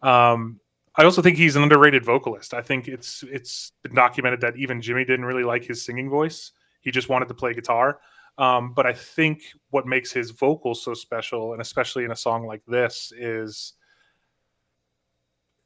[0.00, 0.60] Um,
[0.98, 2.52] I also think he's an underrated vocalist.
[2.52, 6.50] I think it's it's been documented that even Jimi didn't really like his singing voice.
[6.80, 8.00] He just wanted to play guitar.
[8.36, 12.46] Um, but I think what makes his vocals so special, and especially in a song
[12.46, 13.74] like this, is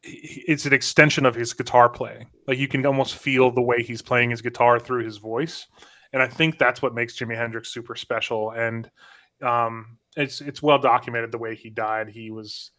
[0.02, 2.26] it's an extension of his guitar playing.
[2.46, 5.66] Like you can almost feel the way he's playing his guitar through his voice,
[6.12, 8.50] and I think that's what makes Jimi Hendrix super special.
[8.50, 8.90] And
[9.40, 12.10] um, it's it's well documented the way he died.
[12.10, 12.70] He was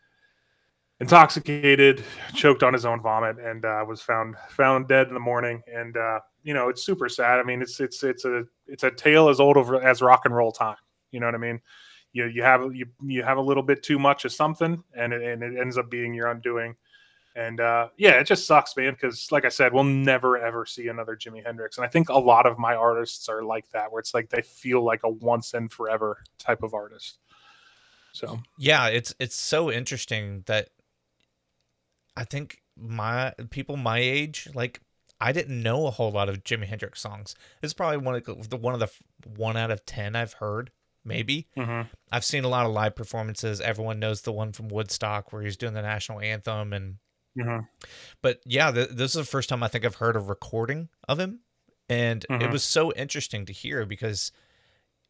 [1.00, 2.04] intoxicated,
[2.34, 5.62] choked on his own vomit, and uh, was found found dead in the morning.
[5.72, 7.40] And uh, you know, it's super sad.
[7.40, 10.52] I mean, it's it's it's a it's a tale as old as rock and roll
[10.52, 10.78] time.
[11.12, 11.62] You know what I mean?
[12.14, 15.22] You you have you you have a little bit too much of something, and it,
[15.22, 16.76] and it ends up being your undoing.
[17.36, 18.94] And uh, yeah, it just sucks, man.
[18.94, 22.18] Because like I said, we'll never ever see another Jimi Hendrix, and I think a
[22.18, 25.56] lot of my artists are like that, where it's like they feel like a once
[25.56, 27.18] and forever type of artist.
[28.12, 30.70] So yeah, it's it's so interesting that
[32.16, 34.82] I think my people my age, like
[35.20, 37.36] I didn't know a whole lot of Jimi Hendrix songs.
[37.62, 38.92] It's probably one of the one of the
[39.38, 40.72] one out of ten I've heard.
[41.06, 41.90] Maybe mm-hmm.
[42.12, 43.60] I've seen a lot of live performances.
[43.60, 46.96] Everyone knows the one from Woodstock where he's doing the national anthem, and
[47.38, 47.66] mm-hmm.
[48.22, 51.20] but yeah, th- this is the first time I think I've heard a recording of
[51.20, 51.40] him,
[51.90, 52.42] and mm-hmm.
[52.42, 54.32] it was so interesting to hear because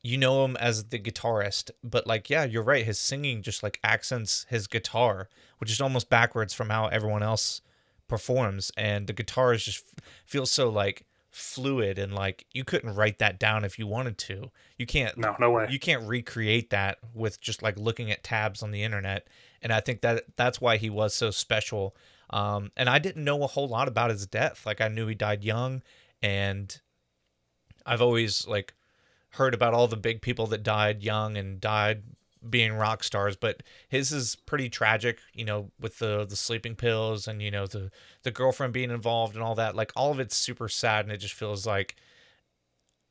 [0.04, 2.86] you know him as the guitarist, but like, yeah, you're right.
[2.86, 7.62] His singing just like accents his guitar, which is almost backwards from how everyone else
[8.10, 8.70] performs.
[8.76, 9.86] And the guitar is just
[10.26, 14.52] feels so like fluid and like you couldn't write that down if you wanted to.
[14.78, 15.18] You can't.
[15.18, 15.68] No, no way.
[15.70, 19.28] You can't recreate that with just like looking at tabs on the internet.
[19.62, 21.96] And I think that that's why he was so special.
[22.30, 24.66] Um, and I didn't know a whole lot about his death.
[24.66, 25.82] Like I knew he died young,
[26.22, 26.78] and
[27.86, 28.74] I've always like
[29.34, 32.04] heard about all the big people that died young and died
[32.48, 37.28] being rock stars, but his is pretty tragic, you know, with the the sleeping pills
[37.28, 37.89] and you know the
[38.24, 39.76] the girlfriend being involved and all that.
[39.76, 41.96] Like all of it's super sad and it just feels like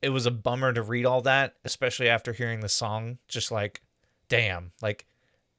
[0.01, 3.17] it was a bummer to read all that, especially after hearing the song.
[3.27, 3.81] Just like,
[4.29, 5.05] damn, like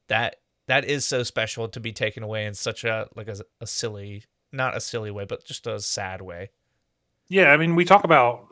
[0.08, 3.66] that that is so special to be taken away in such a like a, a
[3.66, 6.50] silly, not a silly way, but just a sad way.
[7.28, 8.48] Yeah, I mean, we talk about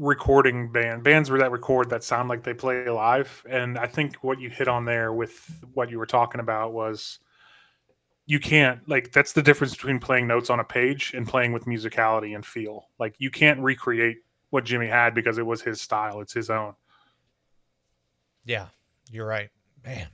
[0.00, 3.44] recording band bands were that record that sound like they play live.
[3.48, 7.18] And i think what you hit on there with what you were talking about was
[8.26, 11.66] you can't like that's the difference between playing notes on a page and playing with
[11.66, 12.88] musicality and feel.
[12.98, 14.18] Like you can't recreate
[14.50, 16.20] what Jimi had because it was his style.
[16.20, 16.74] It's his own.
[18.44, 18.68] Yeah
[19.10, 19.50] you're right.
[19.84, 20.08] Man.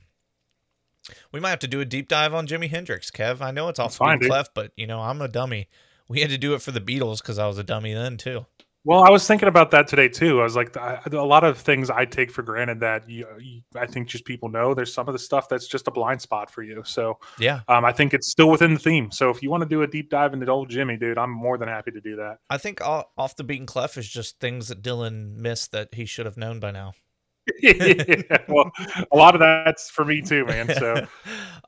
[1.31, 3.39] We might have to do a deep dive on jimi hendrix kev.
[3.39, 5.69] I know it's off fine, left but you know i'm a dummy.
[6.09, 8.45] We had to do it for the beatles because i was a dummy then too
[8.87, 10.39] well, I was thinking about that today too.
[10.39, 13.61] I was like, I, a lot of things I take for granted that you, you,
[13.75, 14.73] I think just people know.
[14.73, 16.81] There's some of the stuff that's just a blind spot for you.
[16.85, 19.11] So yeah, um, I think it's still within the theme.
[19.11, 21.57] So if you want to do a deep dive into old Jimi, dude, I'm more
[21.57, 22.37] than happy to do that.
[22.49, 26.25] I think off the beaten clef is just things that Dylan missed that he should
[26.25, 26.93] have known by now.
[27.61, 28.71] yeah, well,
[29.11, 30.73] a lot of that's for me too, man.
[30.73, 31.05] So,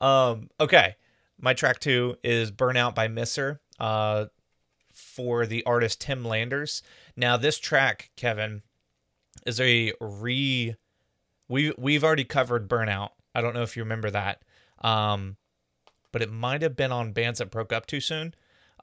[0.00, 0.96] um, okay,
[1.38, 3.60] my track two is "Burnout" by Misser.
[3.78, 4.26] Uh,
[5.00, 6.82] for the artist Tim Landers.
[7.16, 8.62] Now, this track, Kevin,
[9.46, 10.74] is a re.
[11.48, 13.10] We we've already covered Burnout.
[13.34, 14.42] I don't know if you remember that,
[14.82, 15.36] um,
[16.12, 18.34] but it might have been on bands that broke up too soon.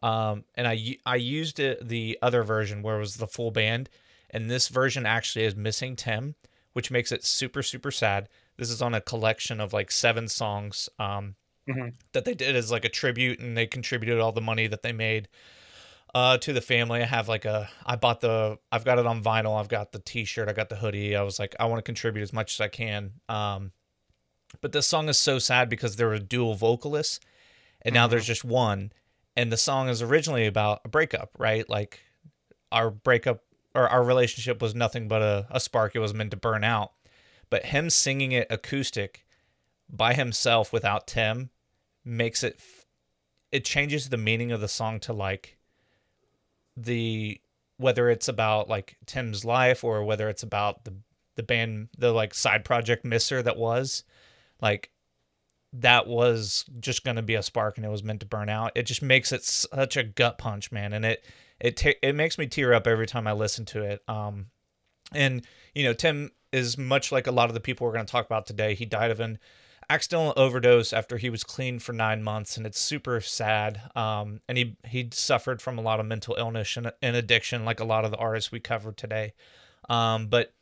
[0.03, 3.89] Um, and I I used it the other version where it was the full band,
[4.29, 6.35] and this version actually is missing Tim,
[6.73, 8.29] which makes it super super sad.
[8.57, 11.35] This is on a collection of like seven songs um,
[11.67, 11.89] mm-hmm.
[12.13, 14.93] that they did as like a tribute, and they contributed all the money that they
[14.93, 15.27] made
[16.17, 17.03] uh, to the family.
[17.03, 19.59] I have like a, I bought the, I've got it on vinyl.
[19.59, 20.49] I've got the T-shirt.
[20.49, 21.15] I got the hoodie.
[21.15, 23.11] I was like, I want to contribute as much as I can.
[23.29, 23.71] Um,
[24.59, 27.19] but this song is so sad because there were dual vocalists,
[27.83, 28.11] and now mm-hmm.
[28.11, 28.91] there's just one.
[29.35, 31.69] And the song is originally about a breakup, right?
[31.69, 31.99] Like
[32.71, 33.43] our breakup
[33.75, 35.95] or our relationship was nothing but a, a spark.
[35.95, 36.93] It was meant to burn out.
[37.51, 39.23] But him singing it acoustic
[39.87, 41.51] by himself without Tim
[42.03, 42.59] makes it
[43.51, 45.56] it changes the meaning of the song to like
[46.77, 47.41] the
[47.77, 50.93] whether it's about like Tim's life or whether it's about the
[51.35, 54.03] the band the like side project Misser that was
[54.61, 54.91] like
[55.73, 58.71] that was just going to be a spark and it was meant to burn out.
[58.73, 61.25] It just makes it such a gut punch, man, and it
[61.59, 64.01] it ta- it makes me tear up every time I listen to it.
[64.07, 64.47] Um
[65.13, 68.11] and you know, Tim is much like a lot of the people we're going to
[68.11, 68.73] talk about today.
[68.73, 69.37] He died of an
[69.89, 73.81] accidental overdose after he was clean for nine months, and it's super sad.
[73.95, 77.79] Um, and he he suffered from a lot of mental illness and, and addiction, like
[77.79, 79.33] a lot of the artists we covered today.
[79.89, 80.53] Um, but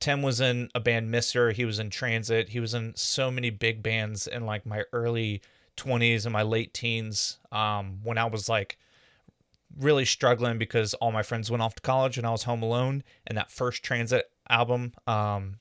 [0.00, 1.52] Tim was in a band Misser.
[1.52, 2.50] He was in Transit.
[2.50, 5.42] He was in so many big bands in like my early
[5.76, 8.78] 20s and my late teens um, when I was like
[9.78, 13.02] really struggling because all my friends went off to college and I was home alone.
[13.26, 15.58] And that first Transit album, um,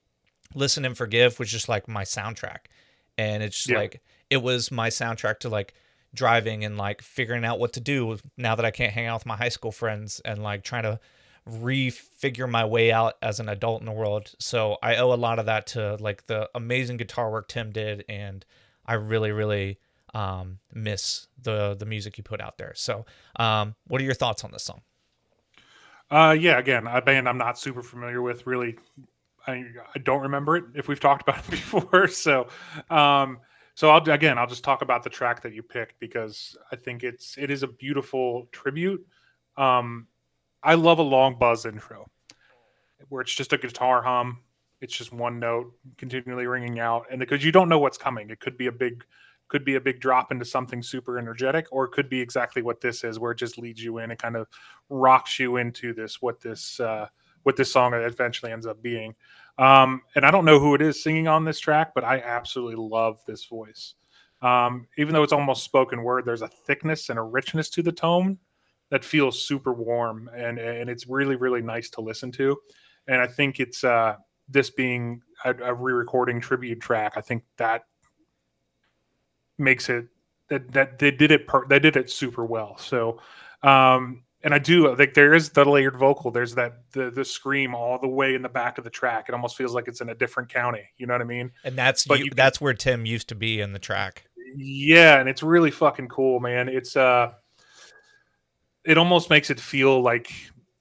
[0.53, 2.65] Listen and Forgive, was just like my soundtrack
[3.17, 3.77] and it's just yeah.
[3.77, 5.73] like it was my soundtrack to like
[6.13, 9.25] driving and like figuring out what to do now that I can't hang out with
[9.25, 10.99] my high school friends and like trying to
[11.49, 14.33] refigure my way out as an adult in the world.
[14.39, 18.03] So I owe a lot of that to like the amazing guitar work Tim did
[18.09, 18.45] and
[18.85, 19.79] I really really
[20.13, 22.73] um, miss the the music you put out there.
[22.75, 23.05] So
[23.37, 24.81] um, what are your thoughts on this song?
[26.09, 28.77] Uh yeah, again, a band I'm not super familiar with really
[29.47, 32.07] I, don't remember it if we've talked about it before.
[32.07, 32.47] So,
[32.89, 33.39] um,
[33.75, 37.03] so I'll again, I'll just talk about the track that you picked because I think
[37.03, 39.05] it's it is a beautiful tribute.
[39.55, 40.07] Um,
[40.63, 42.09] I love a long buzz intro
[43.09, 44.39] where it's just a guitar hum.
[44.81, 48.39] It's just one note continually ringing out, and because you don't know what's coming, it
[48.39, 49.03] could be a big,
[49.47, 52.79] could be a big drop into something super energetic, or it could be exactly what
[52.79, 54.47] this is, where it just leads you in and kind of
[54.89, 57.07] rocks you into this what this uh,
[57.47, 59.15] what this song eventually ends up being.
[59.57, 62.75] Um, and I don't know who it is singing on this track, but I absolutely
[62.75, 63.93] love this voice.
[64.41, 67.93] Um, even though it's almost spoken word, there's a thickness and a richness to the
[67.93, 68.37] tone
[68.89, 72.57] that feels super warm, and and it's really really nice to listen to.
[73.07, 74.17] And I think it's uh,
[74.49, 77.13] this being a, a re-recording tribute track.
[77.15, 77.85] I think that
[79.57, 80.07] makes it
[80.49, 82.77] that that they did it per, they did it super well.
[82.77, 83.21] So
[83.63, 86.31] um, and I do like there is the layered vocal.
[86.31, 89.25] There's that the the scream all the way in the back of the track.
[89.27, 90.83] It almost feels like it's in a different county.
[90.97, 91.51] You know what I mean?
[91.63, 94.25] And that's but you, you that's where Tim used to be in the track.
[94.55, 96.69] Yeah, and it's really fucking cool, man.
[96.69, 97.31] It's uh,
[98.85, 100.31] it almost makes it feel like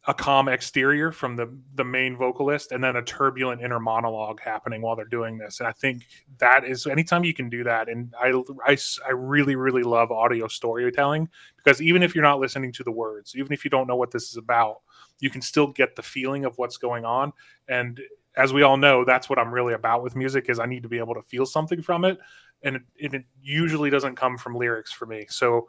[0.09, 4.81] a calm exterior from the the main vocalist and then a turbulent inner monologue happening
[4.81, 5.59] while they're doing this.
[5.61, 6.07] And i think
[6.38, 8.33] that is anytime you can do that and i
[8.66, 12.92] i, I really really love audio storytelling because even if you're not listening to the
[12.92, 14.79] words even if you don't know what this is about
[15.21, 17.33] you can still get the feeling of what's going on.
[17.69, 18.01] And
[18.37, 20.90] as we all know that's what i'm really about with music is i need to
[20.90, 22.19] be able to feel something from it.
[22.62, 25.27] And it, it usually doesn't come from lyrics for me.
[25.29, 25.69] So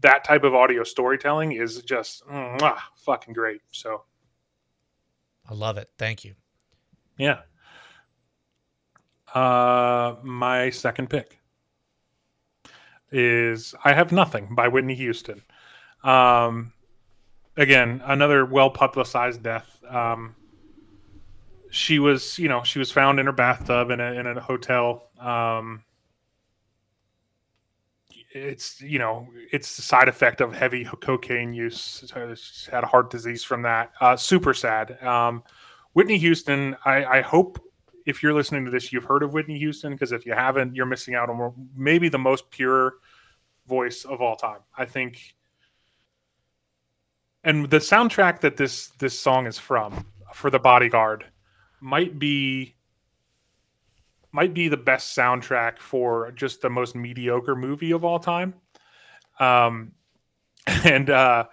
[0.00, 3.62] that type of audio storytelling is just mwah, fucking great.
[3.72, 4.02] So
[5.48, 5.90] I love it.
[5.98, 6.34] Thank you.
[7.16, 7.40] Yeah.
[9.34, 11.38] Uh, my second pick
[13.10, 15.42] is I Have Nothing by Whitney Houston.
[16.04, 16.72] Um,
[17.56, 19.82] again, another well publicized death.
[19.88, 20.34] Um,
[21.70, 25.10] she was, you know, she was found in her bathtub in a, in a hotel.
[25.20, 25.82] Um,
[28.38, 32.10] it's you know it's the side effect of heavy cocaine use.
[32.70, 33.92] had a heart disease from that.
[34.00, 35.02] Uh, super sad.
[35.02, 35.42] Um,
[35.92, 36.76] Whitney Houston.
[36.84, 37.60] I, I, hope
[38.06, 40.86] if you're listening to this, you've heard of Whitney Houston because if you haven't, you're
[40.86, 42.94] missing out on maybe the most pure
[43.66, 44.60] voice of all time.
[44.76, 45.34] I think.
[47.44, 51.24] And the soundtrack that this this song is from, for the Bodyguard,
[51.80, 52.74] might be
[54.32, 58.54] might be the best soundtrack for just the most mediocre movie of all time.
[59.40, 59.92] Um,
[60.84, 61.46] and uh,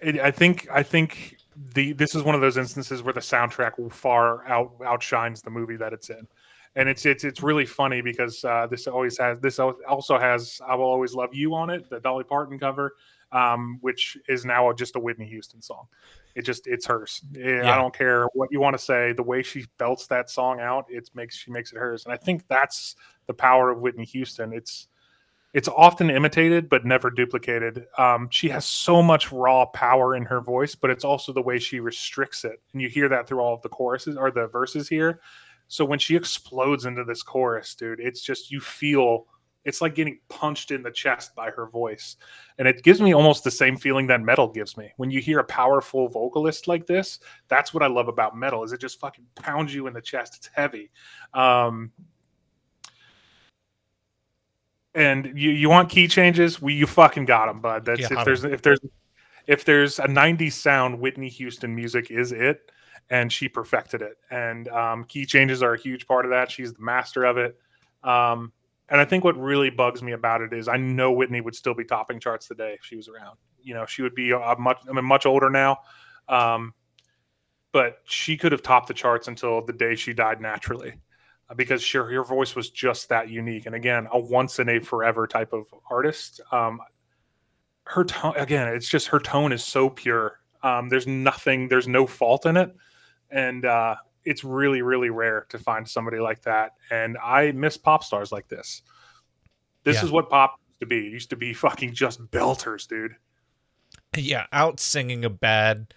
[0.00, 1.36] it, I think I think
[1.74, 5.76] the this is one of those instances where the soundtrack far out outshines the movie
[5.76, 6.26] that it's in.
[6.74, 10.74] And it's it's it's really funny because uh, this always has this also has "I
[10.74, 12.94] Will Always Love You" on it, the Dolly Parton cover,
[13.32, 15.86] um, which is now just a Whitney Houston song.
[16.36, 17.22] It just it's hers.
[17.34, 17.72] Eh, yeah.
[17.72, 19.12] I don't care what you want to say.
[19.12, 22.04] The way she belts that song out, it makes she makes it hers.
[22.04, 22.94] And I think that's
[23.26, 24.52] the power of Whitney Houston.
[24.52, 24.88] It's
[25.54, 27.86] it's often imitated but never duplicated.
[27.96, 31.58] Um, she has so much raw power in her voice, but it's also the way
[31.58, 34.90] she restricts it, and you hear that through all of the choruses or the verses
[34.90, 35.20] here.
[35.68, 39.26] So when she explodes into this chorus, dude, it's just you feel
[39.66, 42.16] It's like getting punched in the chest by her voice.
[42.56, 44.92] And it gives me almost the same feeling that metal gives me.
[44.96, 48.72] When you hear a powerful vocalist like this, that's what I love about metal is
[48.72, 50.36] it just fucking pounds you in the chest.
[50.36, 50.90] It's heavy.
[51.34, 51.90] Um,
[54.94, 56.62] and you, you want key changes?
[56.62, 57.84] We you fucking got them, bud.
[57.84, 58.80] That's if there's if there's
[59.46, 62.70] if there's a 90s sound, Whitney Houston music is it,
[63.10, 64.16] and she perfected it.
[64.30, 66.50] And um, key changes are a huge part of that.
[66.50, 67.58] She's the master of it.
[68.02, 68.52] Um,
[68.88, 71.74] and I think what really bugs me about it is I know Whitney would still
[71.74, 73.38] be topping charts today if she was around.
[73.62, 75.78] You know, she would be a much I mean much older now.
[76.28, 76.72] Um,
[77.72, 80.94] but she could have topped the charts until the day she died naturally
[81.50, 84.78] uh, because sure her voice was just that unique and again a once in a
[84.78, 86.80] forever type of artist um,
[87.84, 92.06] her tone again it's just her tone is so pure um, there's nothing there's no
[92.06, 92.74] fault in it
[93.30, 93.94] and uh,
[94.26, 98.48] it's really really rare to find somebody like that and i miss pop stars like
[98.48, 98.82] this.
[99.84, 100.04] This yeah.
[100.04, 101.06] is what pop used to be.
[101.06, 103.14] It used to be fucking just belters dude.
[104.16, 105.94] Yeah out singing a bad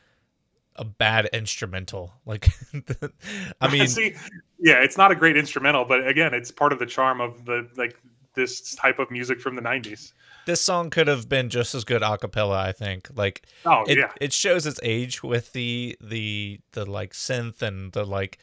[0.75, 2.47] a bad instrumental like
[3.61, 4.15] i mean See,
[4.59, 7.69] yeah it's not a great instrumental but again it's part of the charm of the
[7.75, 7.99] like
[8.33, 10.13] this type of music from the 90s
[10.45, 13.97] this song could have been just as good a cappella i think like oh it,
[13.97, 18.37] yeah it shows its age with the the the like synth and the like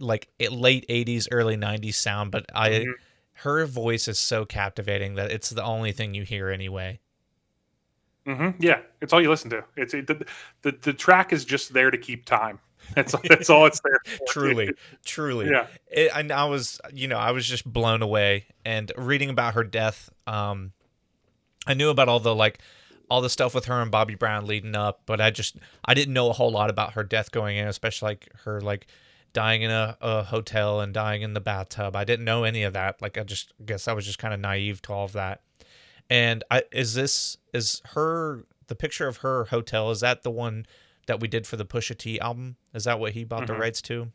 [0.00, 2.90] like late 80s early 90s sound but i mm-hmm.
[3.34, 6.98] her voice is so captivating that it's the only thing you hear anyway
[8.26, 8.50] mm-hmm.
[8.62, 10.24] yeah it's all you listen to it's it, the,
[10.62, 12.58] the the track is just there to keep time
[12.94, 14.00] that's that's all it's there.
[14.04, 14.70] For, truly,
[15.04, 15.50] truly.
[15.50, 15.66] Yeah.
[15.90, 18.46] It, and I was, you know, I was just blown away.
[18.64, 20.72] And reading about her death, um,
[21.66, 22.60] I knew about all the like
[23.08, 26.14] all the stuff with her and Bobby Brown leading up, but I just I didn't
[26.14, 28.86] know a whole lot about her death going in, especially like her like
[29.32, 31.96] dying in a, a hotel and dying in the bathtub.
[31.96, 33.00] I didn't know any of that.
[33.02, 35.42] Like I just I guess I was just kind of naive to all of that.
[36.08, 40.66] And I is this is her the picture of her hotel is that the one
[41.06, 42.56] that we did for the Pusha T album?
[42.74, 43.52] Is that what he bought mm-hmm.
[43.52, 44.10] the rights to?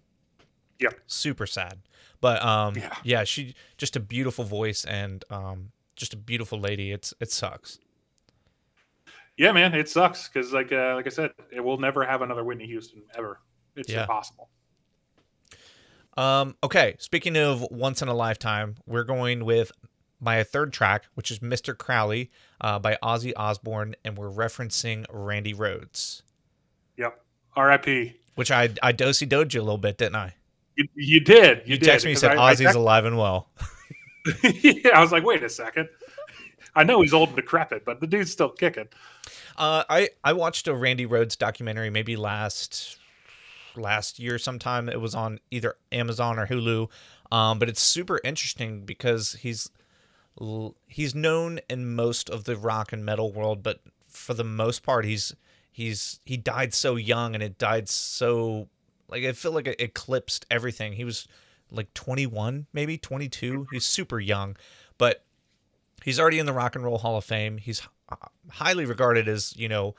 [0.79, 0.89] Yeah.
[1.05, 1.79] Super sad.
[2.21, 2.95] But um yeah.
[3.03, 6.91] yeah, she just a beautiful voice and um just a beautiful lady.
[6.91, 7.79] It's it sucks.
[9.35, 12.43] Yeah, man, it sucks because like uh, like I said, it will never have another
[12.43, 13.39] Whitney Houston ever.
[13.75, 14.01] It's yeah.
[14.01, 14.49] impossible.
[16.15, 16.55] Um.
[16.63, 16.95] Okay.
[16.99, 19.71] Speaking of once in a lifetime, we're going with
[20.19, 21.77] my third track, which is "Mr.
[21.77, 22.31] Crowley"
[22.61, 26.23] uh, by Ozzy Osbourne, and we're referencing Randy Rhoads.
[26.97, 27.21] Yep.
[27.55, 28.15] R.I.P.
[28.35, 30.35] Which I I doed you a little bit, didn't I?
[30.75, 31.63] You, you did.
[31.65, 33.49] You, you texted me You said I, Ozzy's I, alive and well.
[34.61, 35.89] yeah, I was like, wait a second.
[36.75, 38.87] I know he's old and decrepit, but the dude's still kicking.
[39.57, 42.97] Uh, I I watched a Randy Rhoads documentary maybe last
[43.75, 44.89] last year sometime.
[44.89, 46.89] It was on either Amazon or Hulu,
[47.31, 49.69] um, but it's super interesting because he's
[50.87, 55.05] he's known in most of the rock and metal world, but for the most part,
[55.05, 55.35] he's
[55.71, 58.67] he's he died so young and it died so
[59.09, 60.93] like I feel like it eclipsed everything.
[60.93, 61.27] He was
[61.71, 63.67] like 21, maybe 22.
[63.71, 64.55] He's super young,
[64.97, 65.23] but
[66.03, 67.57] he's already in the Rock and Roll Hall of Fame.
[67.57, 68.15] He's uh,
[68.49, 69.95] highly regarded as, you know,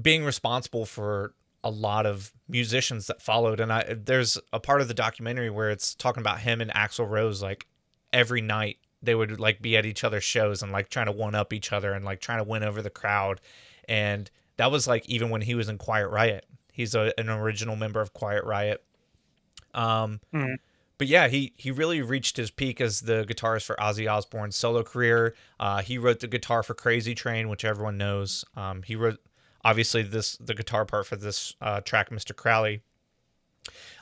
[0.00, 3.60] being responsible for a lot of musicians that followed.
[3.60, 7.08] And I there's a part of the documentary where it's talking about him and Axl
[7.08, 7.66] Rose like
[8.12, 11.34] every night they would like be at each other's shows and like trying to one
[11.34, 13.40] up each other and like trying to win over the crowd.
[13.88, 16.44] And that was like even when he was in Quiet Riot.
[16.72, 18.84] He's a, an original member of Quiet Riot.
[19.74, 20.54] Um, mm-hmm.
[20.98, 24.82] But yeah, he he really reached his peak as the guitarist for Ozzy Osbourne's solo
[24.82, 25.34] career.
[25.60, 28.44] Uh, he wrote the guitar for Crazy Train, which everyone knows.
[28.56, 29.20] Um, he wrote
[29.64, 32.34] obviously this the guitar part for this uh, track, Mr.
[32.34, 32.82] Crowley.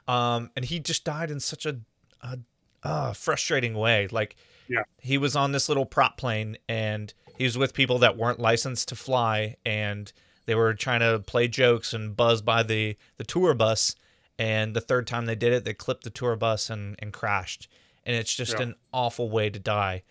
[0.09, 1.81] Um, and he just died in such a,
[2.23, 2.39] a
[2.83, 4.09] uh, frustrating way.
[4.11, 8.17] Like, yeah, he was on this little prop plane and he was with people that
[8.17, 10.11] weren't licensed to fly, and
[10.47, 13.95] they were trying to play jokes and buzz by the the tour bus
[14.38, 17.68] and the third time they did it, they clipped the tour bus and, and crashed.
[18.05, 18.62] And it's just yeah.
[18.62, 20.03] an awful way to die.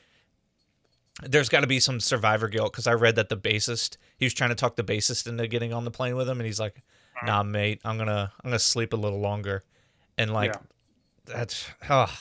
[1.23, 4.33] There's got to be some survivor guilt because I read that the bassist he was
[4.33, 6.77] trying to talk the bassist into getting on the plane with him, and he's like,
[7.15, 7.25] uh-huh.
[7.25, 9.63] "Nah, mate, I'm gonna I'm gonna sleep a little longer,"
[10.17, 10.59] and like yeah.
[11.25, 12.13] that's oh.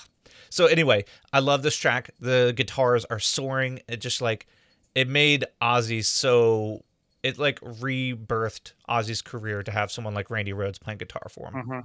[0.49, 2.11] So anyway, I love this track.
[2.21, 3.81] The guitars are soaring.
[3.89, 4.47] It just like
[4.95, 6.85] it made Ozzy so
[7.25, 11.55] it like rebirthed Ozzy's career to have someone like Randy Rhoads playing guitar for him.
[11.55, 11.81] Mm-hmm.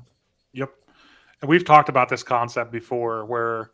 [0.51, 0.69] Yep.
[1.41, 3.71] And we've talked about this concept before where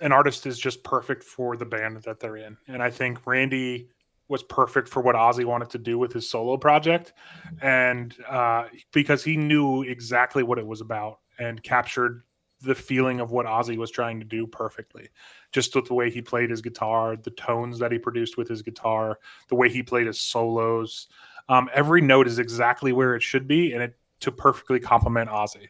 [0.00, 2.56] an artist is just perfect for the band that they're in.
[2.68, 3.88] And I think Randy
[4.28, 7.12] was perfect for what Ozzy wanted to do with his solo project.
[7.60, 12.22] And uh, because he knew exactly what it was about and captured
[12.60, 15.08] the feeling of what Ozzy was trying to do perfectly.
[15.52, 18.62] Just with the way he played his guitar, the tones that he produced with his
[18.62, 21.08] guitar, the way he played his solos.
[21.48, 25.68] Um, every note is exactly where it should be, and it to perfectly complement Ozzy.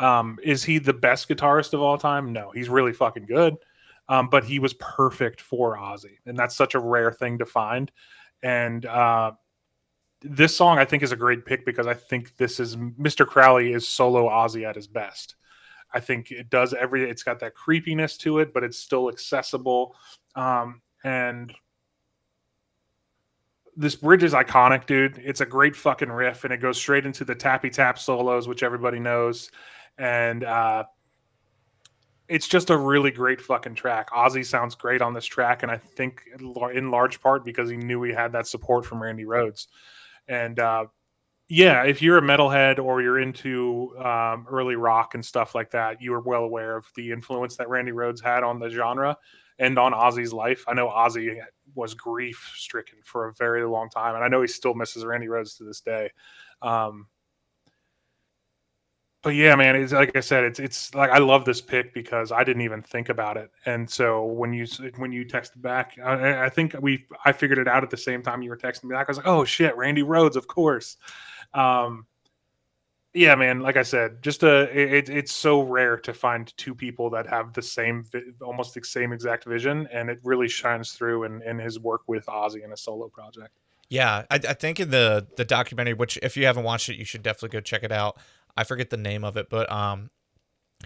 [0.00, 2.32] Um, is he the best guitarist of all time?
[2.32, 3.56] No, he's really fucking good.
[4.08, 7.90] Um, but he was perfect for Ozzy, and that's such a rare thing to find.
[8.42, 9.32] And uh,
[10.22, 13.26] this song, I think, is a great pick because I think this is Mr.
[13.26, 15.36] Crowley is solo Ozzy at his best.
[15.94, 17.08] I think it does every.
[17.08, 19.94] It's got that creepiness to it, but it's still accessible.
[20.34, 21.52] Um, and
[23.76, 25.18] this bridge is iconic, dude.
[25.18, 28.62] It's a great fucking riff, and it goes straight into the tappy tap solos, which
[28.62, 29.50] everybody knows.
[29.98, 30.84] And uh,
[32.28, 34.10] it's just a really great fucking track.
[34.10, 38.02] Ozzy sounds great on this track, and I think in large part because he knew
[38.02, 39.66] he had that support from Randy Rhoads.
[40.28, 40.86] And uh,
[41.52, 46.00] yeah, if you're a metalhead or you're into um, early rock and stuff like that,
[46.00, 49.18] you are well aware of the influence that Randy Rhoads had on the genre
[49.58, 50.64] and on Ozzy's life.
[50.66, 51.42] I know Ozzy
[51.74, 55.26] was grief stricken for a very long time, and I know he still misses Randy
[55.26, 56.10] Rhoads to this day.
[56.62, 57.06] Um,
[59.22, 62.32] but yeah, man, it's like I said, it's it's like I love this pick because
[62.32, 66.46] I didn't even think about it, and so when you when you texted back, I,
[66.46, 68.94] I think we I figured it out at the same time you were texting me
[68.94, 69.08] back.
[69.08, 70.96] I was like, oh shit, Randy Rhoads, of course.
[71.54, 72.06] Um,
[73.14, 77.10] yeah, man, like I said, just a it, it's so rare to find two people
[77.10, 78.04] that have the same,
[78.40, 82.24] almost the same exact vision, and it really shines through in in his work with
[82.26, 83.58] Ozzy in a solo project.
[83.90, 87.04] Yeah, I, I think in the the documentary, which if you haven't watched it, you
[87.04, 88.18] should definitely go check it out.
[88.56, 90.10] I forget the name of it, but um,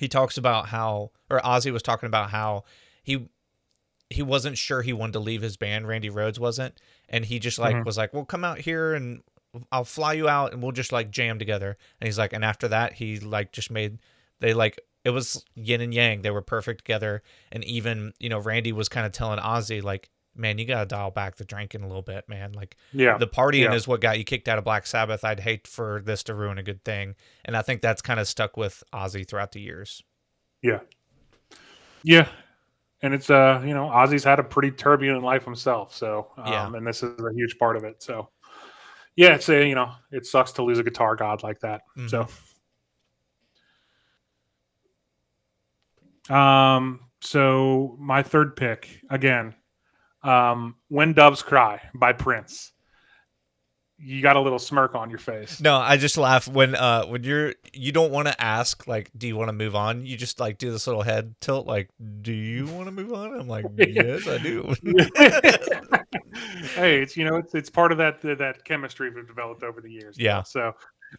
[0.00, 2.64] he talks about how, or Ozzy was talking about how
[3.04, 3.28] he
[4.10, 5.86] he wasn't sure he wanted to leave his band.
[5.86, 7.84] Randy Rhoads wasn't, and he just like mm-hmm.
[7.84, 9.22] was like, "Well, come out here and
[9.72, 12.68] I'll fly you out, and we'll just like jam together." And he's like, and after
[12.68, 13.98] that, he like just made
[14.40, 16.22] they like it was yin and yang.
[16.22, 20.10] They were perfect together, and even you know Randy was kind of telling Ozzy like,
[20.36, 22.52] man, you got to dial back the drinking a little bit, man.
[22.52, 23.74] Like, yeah, the partying yeah.
[23.74, 25.24] is what got you kicked out of Black Sabbath.
[25.24, 27.14] I'd hate for this to ruin a good thing.
[27.44, 30.02] And I think that's kind of stuck with Ozzy throughout the years.
[30.62, 30.80] Yeah.
[32.02, 32.28] Yeah.
[33.02, 35.94] And it's, uh, you know, Ozzy's had a pretty turbulent life himself.
[35.94, 36.72] So, um, yeah.
[36.74, 38.02] and this is a huge part of it.
[38.02, 38.30] So,
[39.16, 41.80] yeah, it's a, you know, it sucks to lose a guitar god like that.
[41.96, 42.26] Mm-hmm.
[46.28, 49.54] So, um, so my third pick again,
[50.22, 52.72] um, "When Doves Cry" by Prince.
[53.98, 55.58] You got a little smirk on your face.
[55.58, 59.26] No, I just laugh when uh when you're you don't want to ask like, do
[59.26, 60.04] you want to move on?
[60.04, 61.88] You just like do this little head tilt, like,
[62.20, 63.32] do you want to move on?
[63.40, 64.74] I'm like, yes, I do.
[66.74, 69.90] hey, it's you know it's it's part of that that chemistry we've developed over the
[69.90, 70.16] years.
[70.18, 70.42] Yeah.
[70.42, 70.72] So,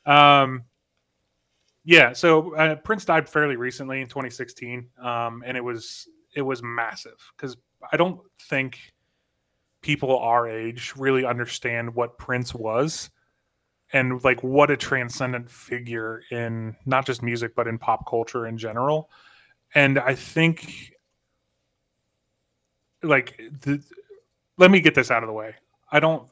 [0.05, 0.63] um,
[1.83, 2.13] yeah.
[2.13, 7.17] So uh, Prince died fairly recently in 2016, um, and it was it was massive
[7.35, 7.57] because
[7.91, 8.79] I don't think
[9.81, 13.09] people our age really understand what Prince was
[13.93, 18.57] and like what a transcendent figure in not just music but in pop culture in
[18.57, 19.09] general.
[19.73, 20.93] And I think
[23.03, 23.81] like the,
[24.57, 25.55] let me get this out of the way.
[25.91, 26.27] I don't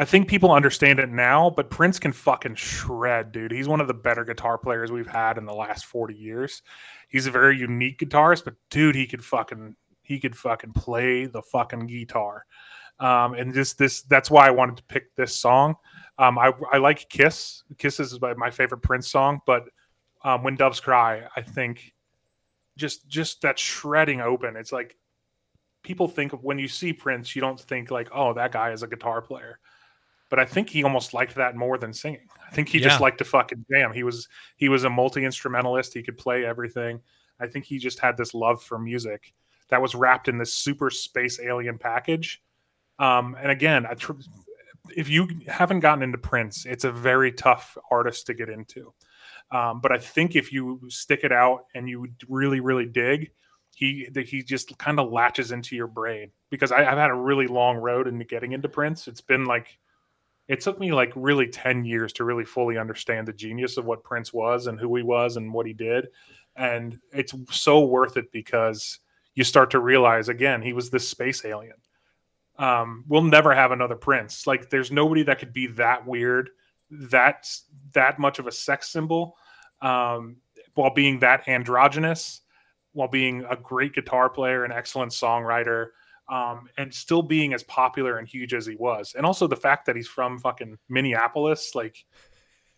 [0.00, 3.50] I think people understand it now, but Prince can fucking shred, dude.
[3.50, 6.62] He's one of the better guitar players we've had in the last 40 years.
[7.08, 11.42] He's a very unique guitarist, but dude, he could fucking he could fucking play the
[11.42, 12.46] fucking guitar.
[13.00, 15.76] Um, and just this, that's why I wanted to pick this song.
[16.18, 17.62] Um, I, I like Kiss.
[17.76, 19.64] Kiss is my favorite Prince song, but
[20.24, 21.92] um, when Doves Cry, I think
[22.76, 24.56] just just that shredding open.
[24.56, 24.96] It's like
[25.88, 28.82] people think of when you see Prince, you don't think like, oh, that guy is
[28.82, 29.58] a guitar player.
[30.28, 32.28] But I think he almost liked that more than singing.
[32.46, 32.88] I think he yeah.
[32.88, 33.94] just liked to fucking jam.
[33.94, 35.94] He was he was a multi instrumentalist.
[35.94, 37.00] He could play everything.
[37.40, 39.32] I think he just had this love for music
[39.70, 42.42] that was wrapped in this super space alien package.
[42.98, 44.12] Um, and again, tr-
[44.94, 48.92] if you haven't gotten into Prince, it's a very tough artist to get into.
[49.50, 53.30] Um, but I think if you stick it out and you really, really dig,
[53.78, 56.32] he he just kind of latches into your brain.
[56.50, 59.06] Because I, I've had a really long road into getting into Prince.
[59.06, 59.78] It's been like
[60.48, 64.02] it took me like really 10 years to really fully understand the genius of what
[64.02, 66.08] Prince was and who he was and what he did.
[66.56, 68.98] And it's so worth it because
[69.36, 71.76] you start to realize again he was this space alien.
[72.58, 74.44] Um, we'll never have another Prince.
[74.44, 76.50] Like there's nobody that could be that weird,
[76.90, 77.48] that
[77.92, 79.36] that much of a sex symbol,
[79.82, 80.38] um,
[80.74, 82.40] while being that androgynous,
[82.98, 85.90] while being a great guitar player, an excellent songwriter,
[86.28, 89.14] um, and still being as popular and huge as he was.
[89.16, 92.04] And also the fact that he's from fucking Minneapolis, like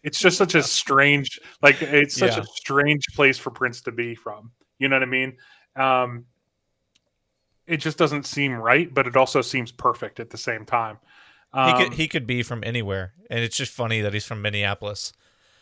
[0.03, 2.43] it's just such a strange, like it's such Yeah.
[2.43, 4.53] a strange place for Prince to be from.
[4.79, 5.37] You know what I mean?
[5.75, 6.27] Um,
[7.67, 10.99] it just doesn't seem right, but it also seems perfect at the same time.
[11.53, 14.43] He Um, could he could be from anywhere, and it's just funny that he's from
[14.43, 15.13] Minneapolis.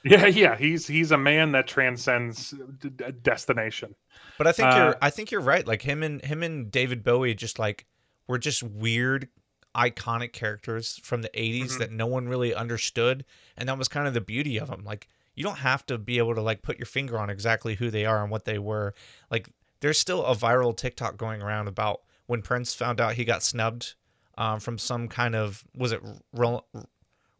[0.10, 2.50] yeah, yeah, he's he's a man that transcends
[2.80, 3.94] d- d- destination.
[4.36, 5.66] But I think Uh, you're I think you're right.
[5.66, 7.86] Like him and him and David Bowie just like
[8.26, 9.28] were just weird
[9.74, 11.78] iconic characters from the 80s Mhm.
[11.78, 13.24] that no one really understood
[13.56, 14.82] and that was kind of the beauty of them.
[14.84, 17.90] Like you don't have to be able to like put your finger on exactly who
[17.90, 18.94] they are and what they were.
[19.30, 19.48] Like
[19.80, 23.94] there's still a viral TikTok going around about when Prince found out he got snubbed
[24.36, 26.02] um, from some kind of was it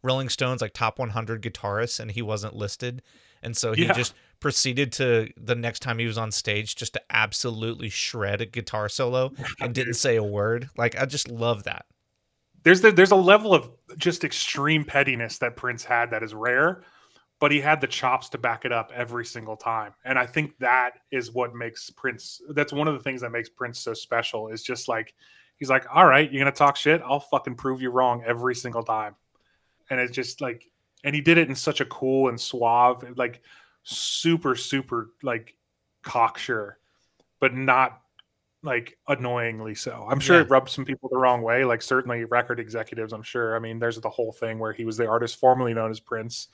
[0.03, 3.01] Rolling Stones like top 100 guitarists and he wasn't listed.
[3.41, 3.93] And so he Yeah.
[3.93, 8.45] just proceeded to the next time he was on stage just to absolutely shred a
[8.45, 10.69] guitar solo and didn't say a word.
[10.77, 11.85] Like I just love that.
[12.63, 16.83] there's the, there's a level of just extreme pettiness that Prince had that is rare,
[17.39, 19.93] but he had the chops to back it up every single time.
[20.05, 23.47] And I think that is what makes Prince that's one of the things that makes
[23.49, 25.13] Prince so special is just like
[25.57, 27.01] he's like, "All right, you're going to talk shit?
[27.05, 29.15] I'll fucking prove you wrong every single time."
[29.89, 30.69] And it's just like
[31.03, 33.41] and he did it in such a cool and suave like
[33.83, 35.55] super super like
[36.03, 36.77] cocksure
[37.39, 38.01] but not
[38.61, 40.05] like annoyingly so.
[40.11, 40.41] I'm sure Yeah.
[40.43, 43.55] it rubbed some people the wrong way, like certainly record executives, I'm sure.
[43.55, 46.49] I mean, there's the whole thing where he was the artist formerly known as Prince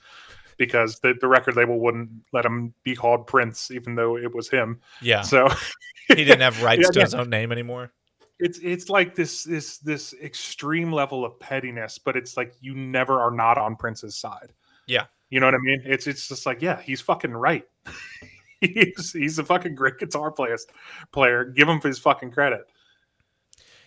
[0.56, 4.48] because the, the record label wouldn't let him be called Prince, even though it was
[4.48, 4.80] him.
[5.02, 5.22] Yeah.
[5.22, 5.48] So
[6.06, 7.90] He didn't have rights Yeah, to his own name anymore.
[8.38, 13.20] It's it's like this this this extreme level of pettiness, but it's like you never
[13.20, 14.52] are not on Prince's side.
[14.86, 15.06] Yeah.
[15.30, 15.82] You know what I mean?
[15.84, 17.64] It's it's just like, yeah, he's fucking right.
[18.60, 20.56] he's he's a fucking great guitar player
[21.12, 21.44] player.
[21.44, 22.62] Give him his fucking credit.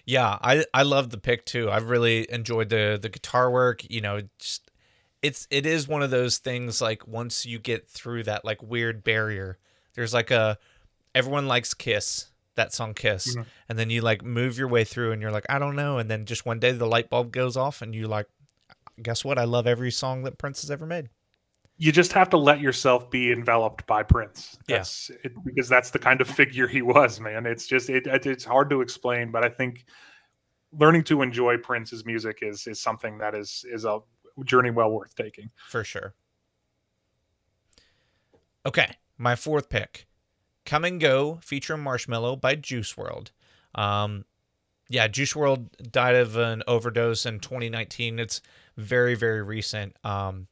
[0.06, 1.70] Yeah, I I love the pick too.
[1.70, 3.90] I've really enjoyed the the guitar work.
[3.90, 4.72] You know, just
[5.22, 9.04] it's it is one of those things like once you get through that like weird
[9.04, 9.60] barrier,
[9.94, 10.58] there's like a
[11.14, 13.46] everyone likes Kiss that song Kiss, Mhm.
[13.68, 16.10] and then you like move your way through and you're like I don't know, and
[16.10, 18.28] then just one day the light bulb goes off and you like,
[19.02, 19.38] guess what?
[19.40, 21.10] I love every song that Prince has ever made.
[21.82, 24.58] you just have to let yourself be enveloped by Prince.
[24.68, 24.84] Yeah.
[25.46, 27.46] Because that's the kind of figure he was, man.
[27.46, 29.86] It's just it, it- it's hard to explain, but I think
[30.74, 34.00] learning to enjoy Prince's music is is something that is is a
[34.44, 35.52] journey well worth taking.
[35.70, 36.14] for sure.
[38.66, 40.06] Okay, my fourth pick,
[40.70, 43.32] "Come and Go" featuring Marshmello by Juice WRLD.
[43.74, 44.26] Um,
[44.88, 48.20] yeah, Juice WRLD died of an overdose in 2019.
[48.20, 48.42] It's
[48.78, 49.96] very very recent.
[50.04, 50.48] Um,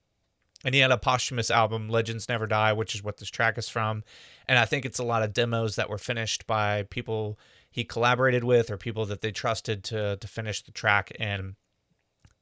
[0.65, 3.69] and he had a posthumous album, Legends Never Die, which is what this track is
[3.69, 4.03] from.
[4.47, 7.37] And I think it's a lot of demos that were finished by people
[7.69, 11.11] he collaborated with or people that they trusted to to finish the track.
[11.19, 11.55] And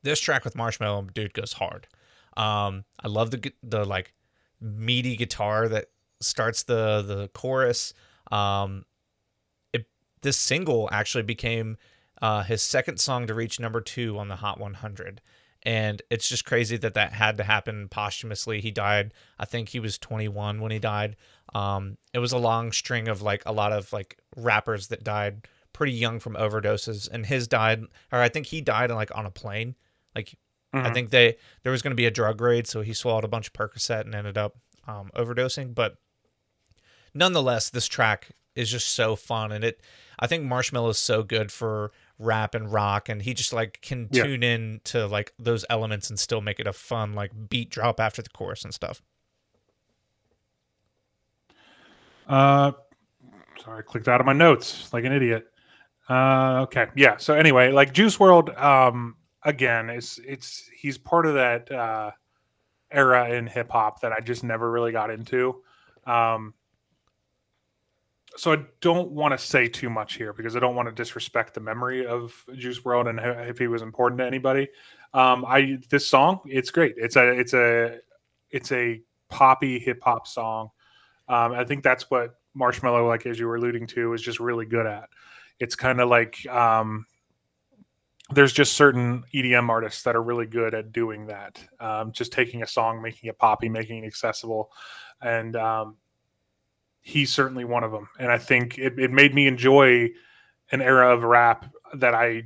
[0.02, 1.88] this track with Marshmello, dude, goes hard.
[2.38, 4.14] Um, I love the the like
[4.62, 5.90] meaty guitar that
[6.22, 7.94] starts the the chorus.
[8.32, 8.86] Um,
[9.74, 9.88] it
[10.22, 11.78] this single actually became
[12.22, 15.22] uh, his second song to reach number two on the Hot 100,
[15.64, 18.62] and it's just crazy that that had to happen posthumously.
[18.62, 21.18] He died, I think he was 21 when he died.
[21.54, 25.48] Um, it was a long string of like a lot of like rappers that died
[25.74, 29.32] pretty young from overdoses, and his died, or I think he died like on a
[29.32, 29.76] plane.
[30.16, 30.36] Like
[30.74, 30.94] I Mhm.
[30.94, 33.48] think they there was going to be a drug raid, so he swallowed a bunch
[33.48, 34.56] of Percocet and ended up
[34.88, 35.74] um, overdosing.
[35.76, 35.98] But
[37.16, 39.82] nonetheless, this track is just so fun, and it.
[40.20, 44.08] I think Marshmello is so good for rap and rock, and he just like can
[44.12, 44.24] Yeah.
[44.24, 48.00] tune in to like those elements and still make it a fun like beat drop
[48.00, 49.02] after the chorus and stuff.
[52.28, 52.72] Uh,
[53.64, 55.48] sorry, I clicked out of my notes like an idiot.
[56.10, 57.18] Uh, okay, yeah.
[57.18, 62.12] So anyway, like Juice WRLD, um, again, it's it's he's part of that uh,
[62.92, 65.62] era in hip hop that I just never really got into.
[66.06, 66.54] Um,
[68.38, 71.54] so I don't want to say too much here because I don't want to disrespect
[71.54, 74.68] the memory of Juice WRLD and if he was important to anybody.
[75.14, 76.96] Um, I this song, it's great.
[76.98, 78.00] It's a it's a
[78.50, 80.70] it's a poppy hip hop song.
[81.28, 84.66] Um, I think that's what Marshmello, like as you were alluding to, is just really
[84.66, 85.10] good at.
[85.60, 87.06] It's kind of like um,
[88.32, 91.60] there's just certain EDM artists that are really good at doing that.
[91.80, 94.72] Um, just taking a song, making it poppy, making it accessible,
[95.22, 95.96] and um,
[97.06, 98.10] he's certainly one of them.
[98.20, 100.10] And I think it, it made me enjoy
[100.72, 102.44] an era of rap that I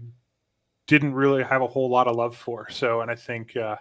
[0.86, 2.70] didn't really have a whole lot of love for.
[2.70, 3.55] So, and I think.
[3.57, 3.78] Uh,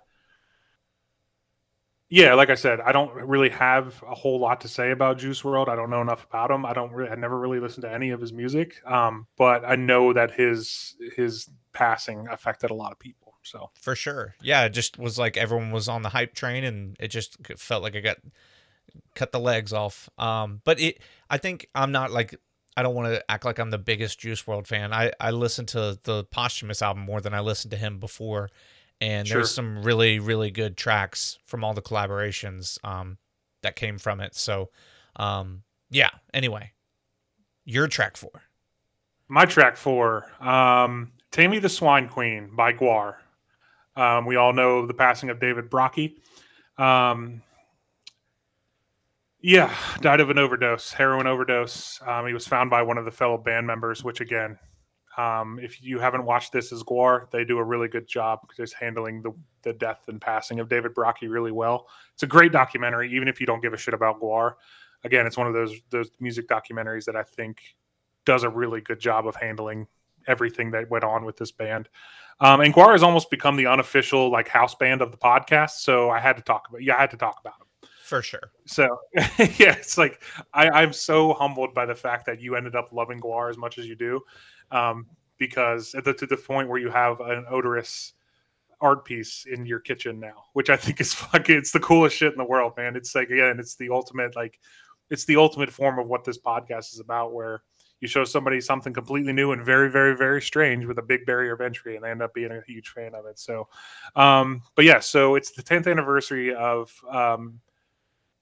[2.11, 5.43] yeah, like I said, I don't really have a whole lot to say about Juice
[5.43, 5.69] WRLD.
[5.69, 6.65] I don't know enough about him.
[6.65, 8.81] I don't really, I never really listened to any of his music.
[8.87, 13.35] Um, but I know that his his passing affected a lot of people.
[13.43, 16.97] So for sure, yeah, it just was like everyone was on the hype train, and
[16.99, 18.17] it just felt like I got
[19.15, 20.09] cut the legs off.
[20.19, 22.35] Um, but it, I think I'm not like
[22.77, 24.93] I don't want to act like I'm the biggest Juice WRLD fan.
[24.93, 28.51] I I listen to the posthumous album more than I listened to him before,
[29.01, 29.39] and Sure.
[29.39, 33.19] there's some really really good tracks from all the collaborations um
[33.63, 34.37] that came from it.
[34.37, 34.71] So,
[35.17, 36.11] um, yeah.
[36.33, 36.73] Anyway,
[37.65, 38.43] your track four.
[39.29, 43.17] my track four, um, "Tammy the Swine Queen" by Gwar.
[43.97, 46.19] Um, we all know the passing of David Brockie.
[46.77, 47.43] Um,
[49.41, 52.01] yeah, died of an overdose, heroin overdose.
[52.07, 54.59] Um, he was found by one of the fellow band members, which again,
[55.17, 58.75] um, if you haven't watched this as Gwar, they do a really good job just
[58.75, 59.33] handling the,
[59.63, 61.89] the death and passing of David Brockie really well.
[62.15, 64.55] It's a great documentary, even if you don't give a shit about Gwar.
[65.05, 67.61] Again, it's one of those those music documentaries that I think
[68.25, 69.87] does a really good job of handling
[70.27, 71.89] everything that went on with this band.
[72.41, 76.11] Um, and Gwar has almost become the unofficial like house band of the podcast, so
[76.11, 76.83] I had to talk about.
[76.83, 77.68] Yeah, I had to talk about him.
[78.09, 78.53] For sure.
[78.65, 80.23] So yeah, it's like
[80.55, 83.77] I, I'm so humbled by the fact that you ended up loving Gwar as much
[83.77, 84.23] as you do,
[84.71, 85.05] um,
[85.37, 88.13] because the, to the point where you have an Oderus
[88.81, 92.33] art piece in your kitchen now, which I think is fucking it's the coolest shit
[92.33, 92.97] in the world, man.
[92.97, 94.59] It's like again, it's the ultimate like
[95.11, 97.63] it's the ultimate form of what this podcast is about, where
[98.01, 101.53] you show somebody something completely new and very, very, very strange with a big barrier
[101.53, 103.39] of entry, and they end up being a huge fan of it.
[103.39, 103.69] So,
[104.17, 107.61] um, but yeah, so it's the 10th anniversary of um,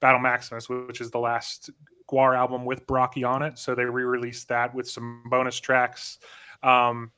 [0.01, 1.71] Battle Maximus, which is the last
[2.11, 3.59] Gwar album with Brockie on it.
[3.59, 6.19] So they re-released that with some bonus tracks.
[6.63, 7.11] Um,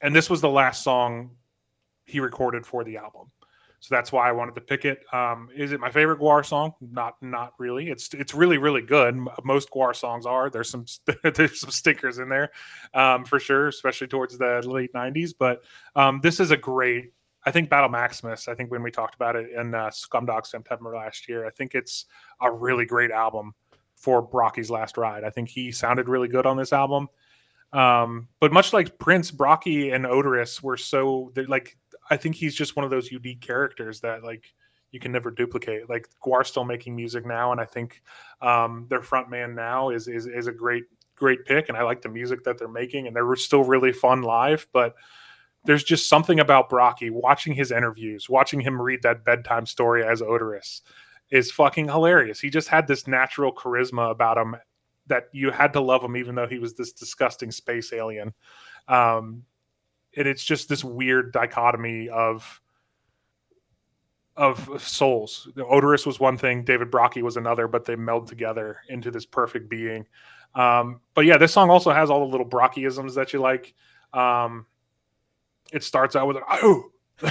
[0.00, 1.30] and this was the last song
[2.04, 3.30] he recorded for the album.
[3.80, 5.04] So that's why I wanted to pick it.
[5.12, 6.74] Um, is it my favorite Gwar song?
[6.80, 7.88] Not, not really.
[7.88, 9.16] It's it's really, really good.
[9.44, 10.50] Most Gwar songs are.
[10.50, 10.86] There's some
[11.34, 12.50] there's some stinkers in there,
[12.94, 15.34] um, for sure, especially towards the late '90s.
[15.38, 15.62] But
[15.94, 17.12] um, this is a great.
[17.46, 18.48] I think Battle Maximus.
[18.48, 21.76] I think when we talked about it in uh, Scumdog September last year, I think
[21.76, 22.06] it's
[22.40, 23.54] a really great album
[23.94, 25.22] for Brockie's last ride.
[25.22, 27.08] I think he sounded really good on this album.
[27.72, 31.76] Um, but much like Prince, Brockie and Oderus were so like
[32.10, 34.52] I think he's just one of those unique characters that like
[34.90, 35.88] you can never duplicate.
[35.88, 38.02] Like Gwar's still making music now, and I think
[38.40, 40.84] um, their front man now is, is is a great
[41.16, 44.22] great pick, and I like the music that they're making, and they're still really fun
[44.22, 44.66] live.
[44.72, 44.94] But
[45.66, 50.22] there's just something about Brockie watching his interviews, watching him read that bedtime story as
[50.22, 50.82] Oderus
[51.30, 52.40] is fucking hilarious.
[52.40, 54.56] He just had this natural charisma about him
[55.08, 58.32] that you had to love him, even though he was this disgusting space alien.
[58.88, 59.44] Um,
[60.16, 62.60] and it's just this weird dichotomy of
[64.36, 65.48] of souls.
[65.56, 69.70] Oderus was one thing, David Brockie was another, but they meld together into this perfect
[69.70, 70.06] being.
[70.54, 73.74] Um, but yeah, this song also has all the little Brockyisms that you like.
[74.12, 74.66] Um,
[75.72, 76.84] it starts out with an oh.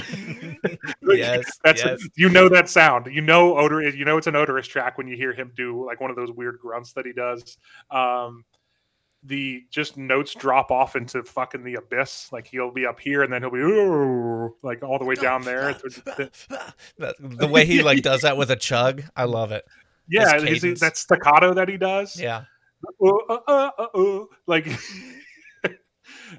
[1.02, 2.00] Yes, that's yes.
[2.16, 3.06] you know that sound.
[3.06, 3.88] You know odor.
[3.88, 6.32] You know it's an Oderus track when you hear him do like one of those
[6.32, 7.56] weird grunts that he does.
[7.90, 8.44] Um,
[9.22, 12.32] the just notes drop off into fucking the abyss.
[12.32, 15.42] Like he'll be up here and then he'll be "Ooh," like all the way down
[15.42, 15.74] there.
[16.98, 19.64] the, way he like does that with a chug, I love it.
[20.08, 22.20] Yeah, His his- that staccato that he does.
[22.20, 22.44] Yeah.
[23.02, 24.66] Uh, uh, uh, uh, uh, like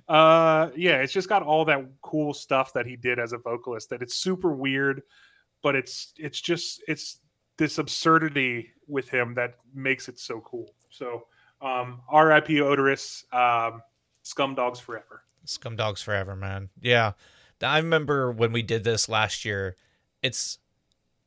[0.08, 3.90] uh yeah it's just got all that cool stuff that he did as a vocalist
[3.90, 5.02] that it's super weird
[5.64, 7.20] but it's it's just it's
[7.58, 11.26] this absurdity with him that makes it so cool so
[11.62, 13.82] um rip Oderus um
[14.24, 16.70] scum dogs forever Scum Dogs Forever, man.
[16.82, 17.14] Yeah.
[17.62, 19.76] I remember when we did this last year.
[20.22, 20.60] It's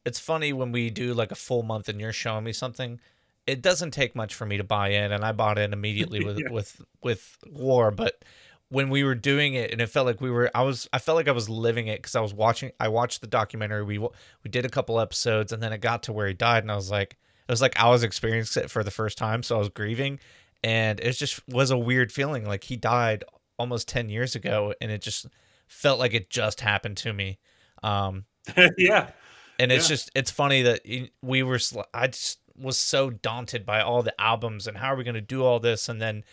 [0.05, 3.01] it's funny when we do like a full month and you're showing me something.
[3.47, 6.39] It doesn't take much for me to buy in, and I bought in immediately with
[6.39, 6.51] Yeah.
[6.51, 7.95] with with Gwar.
[7.95, 8.23] But
[8.71, 11.17] when we were doing it, and it felt like we were, I was, I felt
[11.17, 12.71] like I was living it because I was watching.
[12.81, 13.85] I watched the documentary.
[13.85, 16.73] We we did a couple episodes, and then it got to where he died, and
[16.73, 17.17] I was like,
[17.49, 20.19] it was like I was experiencing it for the first time, so I was grieving,
[20.65, 22.45] and it just was a weird feeling.
[22.47, 23.25] Like he died
[23.59, 25.27] almost 10 years ago and it just
[25.69, 27.39] felt like it just happened to me
[27.83, 28.25] um
[28.79, 29.11] yeah
[29.59, 29.89] and it's Yeah.
[29.97, 30.81] just it's funny that
[31.21, 31.59] we were
[31.93, 35.21] i just was so daunted by all the albums and how are we going to
[35.21, 36.25] do all this and then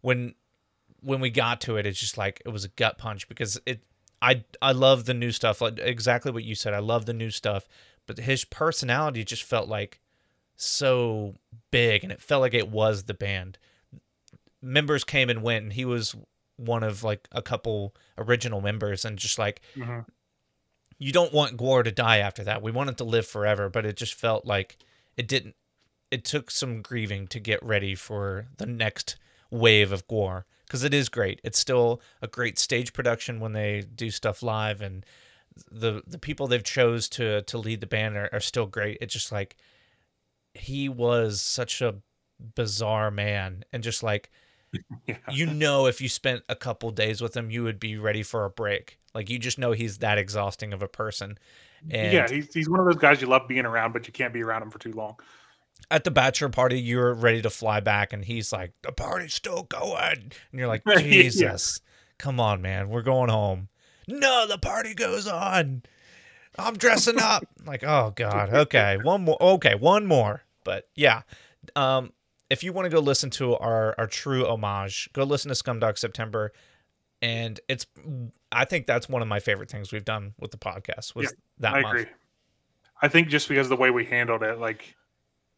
[0.00, 0.34] when
[1.04, 3.82] when we got to it it's just like it was a gut punch because it
[4.22, 7.30] i i love the new stuff like exactly what you said i love the new
[7.30, 7.68] stuff
[8.06, 10.00] but his personality just felt like
[10.56, 11.34] so
[11.70, 13.58] big and it felt like it was the band
[14.62, 16.14] members came and went and he was
[16.56, 20.06] one of like a couple original members and just like Mhm.
[20.98, 22.62] you don't want Gwar to die after that.
[22.62, 24.78] We want it to live forever, but it just felt like
[25.16, 25.56] it didn't.
[26.12, 29.16] It took some grieving to get ready for the next
[29.50, 31.40] wave of Gwar because it is great.
[31.44, 35.04] It's still a great stage production when they do stuff live, and
[35.70, 38.98] the the people they've chose to to lead the band are, are still great.
[39.00, 39.56] It's just like
[40.54, 41.96] he was such a
[42.54, 44.30] bizarre man, and just like
[45.06, 45.16] Yeah.
[45.30, 48.44] you know, if you spent a couple days with him, you would be ready for
[48.44, 48.98] a break.
[49.14, 51.38] Like you just know he's that exhausting of a person.
[51.90, 54.32] And yeah, he's, he's one of those guys you love being around, but you can't
[54.32, 55.16] be around him for too long.
[55.90, 59.64] At the bachelor party, you're ready to fly back, and he's like, "The party's still
[59.64, 60.98] going," and you're like, Yeah.
[61.00, 61.80] "Jesus,
[62.18, 63.68] come on, man, we're going home."
[64.08, 65.82] No, the party goes on.
[66.58, 67.44] I'm dressing up.
[67.66, 70.42] like, oh god, okay, one more, okay, one more.
[70.64, 71.22] But yeah,
[71.76, 72.12] um,
[72.50, 75.98] if you want to go listen to our our true homage, go listen to Scumdog
[75.98, 76.52] September,
[77.22, 77.86] and it's.
[78.56, 81.30] I think that's one of my favorite things we've done with the podcast was Yeah,
[81.58, 81.98] that I month.
[81.98, 82.12] agree.
[83.02, 84.94] I think just because of the way we handled it, like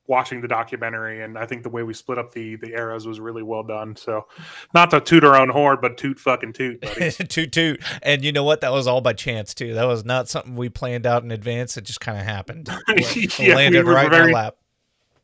[0.09, 3.19] watching the documentary, and I think the way we split up the the eras was
[3.21, 3.97] really well done.
[3.97, 4.27] So,
[4.75, 6.81] not to toot our own horn, but toot fucking toot,
[7.29, 7.83] toot toot.
[8.03, 8.61] And you know what?
[8.61, 9.75] That was all by chance too.
[9.75, 11.77] That was not something we planned out in advance.
[11.77, 12.69] It just kind of happened.
[12.89, 14.57] It Yeah, we landed were right in very- our lap.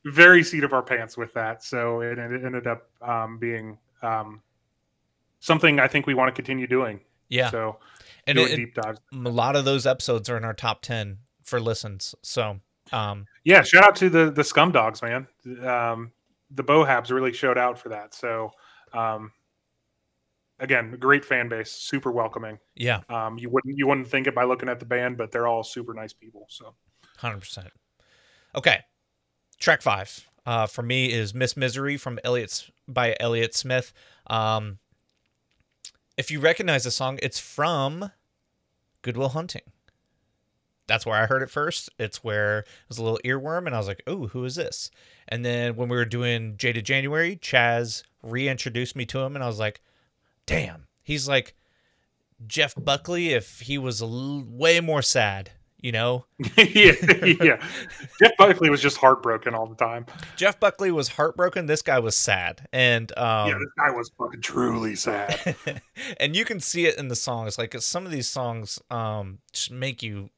[0.04, 1.62] Very seat of our pants with that.
[1.62, 4.42] So it, it ended up um, being um,
[5.38, 7.00] something I think we want to continue doing.
[7.28, 7.78] Yeah, So
[8.26, 8.98] and doing it, deep dives.
[9.12, 12.14] a lot of those episodes are in our top ten for listens.
[12.22, 12.58] So,
[12.92, 15.26] um, Yeah, shout out to the the scum dogs, man.
[15.64, 16.12] Um,
[16.50, 18.14] the Bohabs really showed out for that.
[18.14, 18.50] So
[18.92, 19.32] um,
[20.58, 22.58] again, great fan base, super welcoming.
[22.74, 25.46] yeah, Um, you wouldn't you wouldn't think it by looking at the band, but they're
[25.46, 26.46] all super nice people.
[26.48, 26.74] So
[27.18, 27.68] hundred percent.
[28.54, 28.80] Okay,
[29.58, 33.92] track five uh, for me is Miss Misery from Elliot by Elliott Smith.
[34.26, 34.78] Um,
[36.18, 38.10] if you recognize the song, it's from
[39.00, 39.62] Good Will Hunting.
[40.92, 41.88] That's where I heard it first.
[41.98, 44.90] It's where it was a little earworm, and I was like, "Oh, who is this?"
[45.26, 49.46] And then when we were doing Jaded January, Chaz reintroduced me to him, and I
[49.46, 49.80] was like,
[50.44, 51.56] "Damn, he's like
[52.46, 56.26] Jeff Buckley if he was l- way more sad." You know,
[56.58, 56.92] yeah,
[57.40, 57.66] yeah.
[58.20, 60.04] Jeff Buckley was just heartbroken all the time.
[60.36, 61.64] Jeff Buckley was heartbroken.
[61.64, 65.56] This guy was sad, and um, yeah, this guy was fucking truly sad.
[66.20, 67.56] and you can see it in the songs.
[67.56, 70.28] Like some of these songs, um, just make you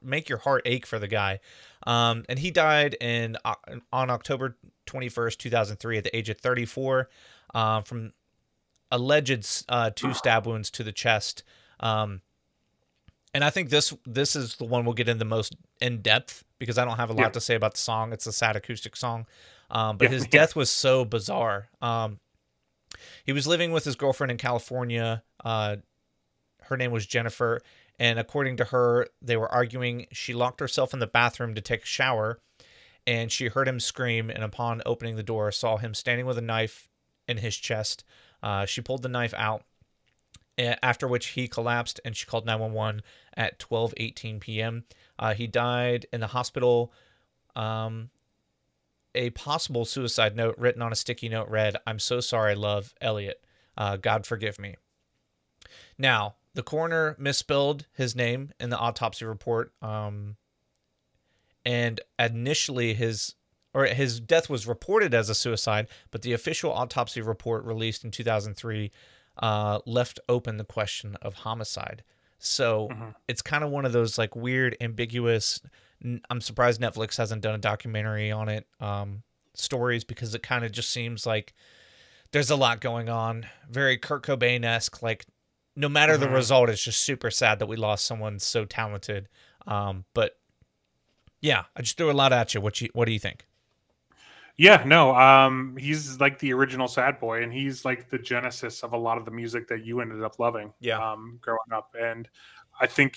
[0.00, 1.40] make your heart ache for the guy.
[1.86, 3.54] Um, and he died in uh,
[3.92, 4.56] on October
[4.86, 7.08] twenty first, two thousand three, at the age of thirty four,
[7.54, 8.12] uh, from
[8.90, 11.42] alleged uh, two stab wounds to the chest.
[11.80, 12.20] Um,
[13.34, 16.44] and I think this this is the one we'll get in the most in depth
[16.58, 17.28] because I don't have a lot Yeah.
[17.30, 18.12] to say about the song.
[18.12, 19.26] It's a sad acoustic song,
[19.70, 20.14] um, but Yeah.
[20.14, 21.68] his death was so bizarre.
[21.80, 22.20] Um,
[23.24, 25.22] he was living with his girlfriend in California.
[25.42, 25.76] Uh,
[26.64, 27.62] her name was Jennifer,
[27.98, 30.06] and according to her, they were arguing.
[30.12, 32.40] She locked herself in the bathroom to take a shower,
[33.06, 34.30] and she heard him scream.
[34.30, 36.88] And upon opening the door, saw him standing with a knife
[37.28, 38.04] in his chest.
[38.42, 39.64] Uh, she pulled the knife out.
[40.58, 43.02] After which he collapsed, and she called 911
[43.34, 44.84] at 12:18 p.m.
[45.18, 46.92] Uh, he died in the hospital.
[47.56, 48.10] Um,
[49.14, 53.42] a possible suicide note written on a sticky note read, "I'm so sorry, love, Elliot.
[53.78, 54.76] Uh, God forgive me."
[55.96, 60.36] Now, the coroner misspelled his name in the autopsy report, um,
[61.64, 63.34] and initially his
[63.74, 68.10] or his death was reported as a suicide, but the official autopsy report released in
[68.10, 68.90] 2003
[69.38, 72.04] uh, left open the question of homicide.
[72.38, 73.14] So Mhm.
[73.28, 75.62] it's kind of one of those like weird, ambiguous.
[76.28, 78.66] I'm surprised Netflix hasn't done a documentary on it.
[78.78, 79.22] Um,
[79.54, 81.54] stories because it kind of just seems like
[82.32, 83.46] there's a lot going on.
[83.70, 85.00] Very Kurt Cobain esque.
[85.02, 85.24] Like
[85.76, 86.34] no matter the Mhm.
[86.34, 89.28] result, it's just super sad that we lost someone so talented.
[89.66, 90.38] Um, but
[91.40, 92.60] yeah, I just threw a lot at you.
[92.60, 93.46] What you what do you think?
[94.58, 98.92] Yeah, no, um, he's like the original sad boy, and he's like the genesis of
[98.92, 100.72] a lot of the music that you ended up loving.
[100.80, 100.98] Yeah.
[100.98, 102.28] um, growing up, and
[102.80, 103.16] I think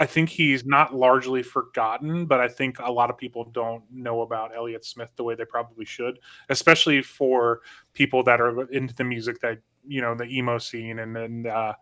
[0.00, 4.22] I think he's not largely forgotten, but I think a lot of people don't know
[4.22, 6.18] about Elliott Smith the way they probably should,
[6.48, 7.60] especially for
[7.92, 11.72] people that are into the music that you know the emo scene and then uh,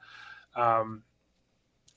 [0.57, 1.03] um,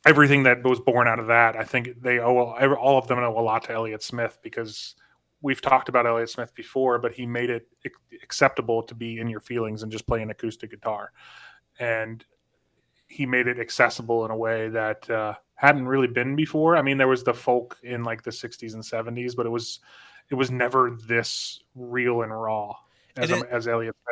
[0.06, 1.56] everything that was born out of that.
[1.56, 2.38] I think they owe
[2.76, 4.96] all of them owe a lot to Elliott Smith because
[5.42, 7.68] we've talked about Elliott Smith before, but he made it
[8.24, 11.12] acceptable to be in your feelings and just play an acoustic guitar,
[11.80, 12.26] and
[13.08, 16.76] he made it accessible in a way that uh, hadn't really been before.
[16.76, 19.80] I mean, there was the folk in like the '60s and '70s, but it was
[20.30, 22.76] it was never this real and raw
[23.18, 23.68] as, It as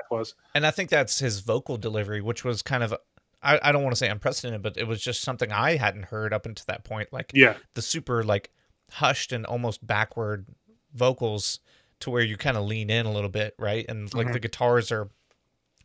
[0.09, 0.35] was.
[0.55, 2.93] And I think that's his vocal delivery, which was kind of
[3.41, 6.33] I, I don't want to say unprecedented, but it was just something I hadn't heard
[6.33, 7.11] up until that point.
[7.11, 8.51] Like Yeah, the super like
[8.91, 10.45] hushed and almost backward
[10.93, 11.59] vocals
[11.99, 13.85] to where you kind of lean in a little bit, right?
[13.89, 14.33] And like Mhm.
[14.33, 15.09] the guitars are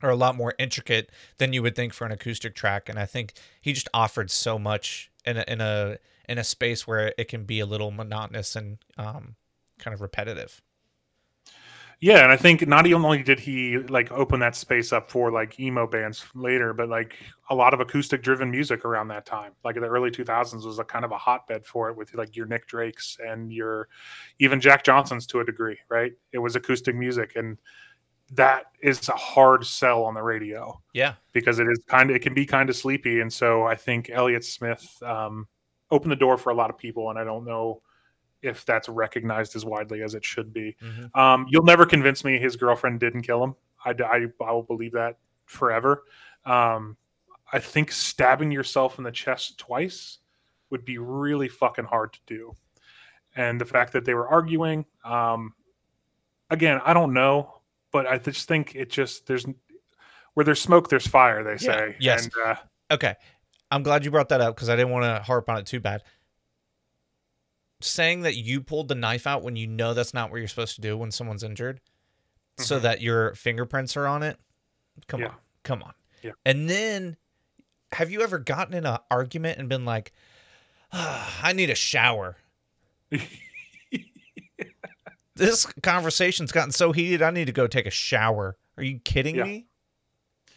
[0.01, 2.89] are a lot more intricate than you would think for an acoustic track.
[2.89, 5.99] And I think he just offered so much in a in a
[6.29, 9.35] in a space where it can be a little monotonous and um,
[9.79, 10.63] kind of repetitive.
[12.01, 15.59] Yeah, and I think not only did he like open that space up for like
[15.59, 17.17] emo bands later, but like
[17.51, 19.53] a lot of acoustic driven music around that time.
[19.65, 22.37] Like in the early 2000s was a kind of a hotbed for it with like
[22.37, 23.89] your Nick Drakes and your
[24.39, 26.13] even Jack Johnson's to a degree, right?
[26.33, 27.59] It was acoustic music and
[28.33, 30.81] that is a hard sell on the radio.
[30.93, 31.15] Yeah.
[31.33, 34.09] Because it is kind of it can be kind of sleepy and so I think
[34.13, 35.49] Elliott Smith um
[35.91, 37.83] opened the door for a lot of people and I don't know
[38.43, 40.77] if that's recognized as widely as it should be.
[40.83, 41.19] Mm-hmm.
[41.19, 43.55] Um, you'll never convince me his girlfriend didn't kill him.
[43.85, 46.05] I, I, I will believe that forever.
[46.45, 46.97] Um,
[47.53, 50.19] I think stabbing yourself in the chest twice
[50.71, 52.55] would be really fucking hard to do.
[53.35, 55.55] And the fact that they were arguing, um,
[56.51, 57.61] again, I don't know,
[57.91, 59.47] but I just think it just there's
[60.35, 61.43] where there's smoke, there's fire.
[61.43, 61.97] They say.
[61.99, 62.15] Yeah.
[62.15, 62.25] Yes.
[62.25, 62.55] And, uh,
[62.93, 63.15] okay.
[63.71, 65.81] I'm glad you brought that up because I didn't want to harp on it too
[65.81, 66.03] bad
[67.81, 70.75] saying that you pulled the knife out when you know that's not what you're supposed
[70.77, 72.63] to do when someone's injured, mm-hmm.
[72.63, 74.39] so that your fingerprints are on it.
[75.07, 75.29] Come yeah.
[75.29, 75.93] on, come on.
[76.23, 76.33] Yeah.
[76.45, 77.17] And then,
[77.93, 80.13] have you ever gotten in an argument and been like,
[80.93, 82.37] oh, "I need a shower"?
[85.37, 87.23] this conversation's gotten so heated.
[87.23, 88.57] I need to go take a shower.
[88.77, 89.45] Are you kidding yeah.
[89.45, 89.67] me?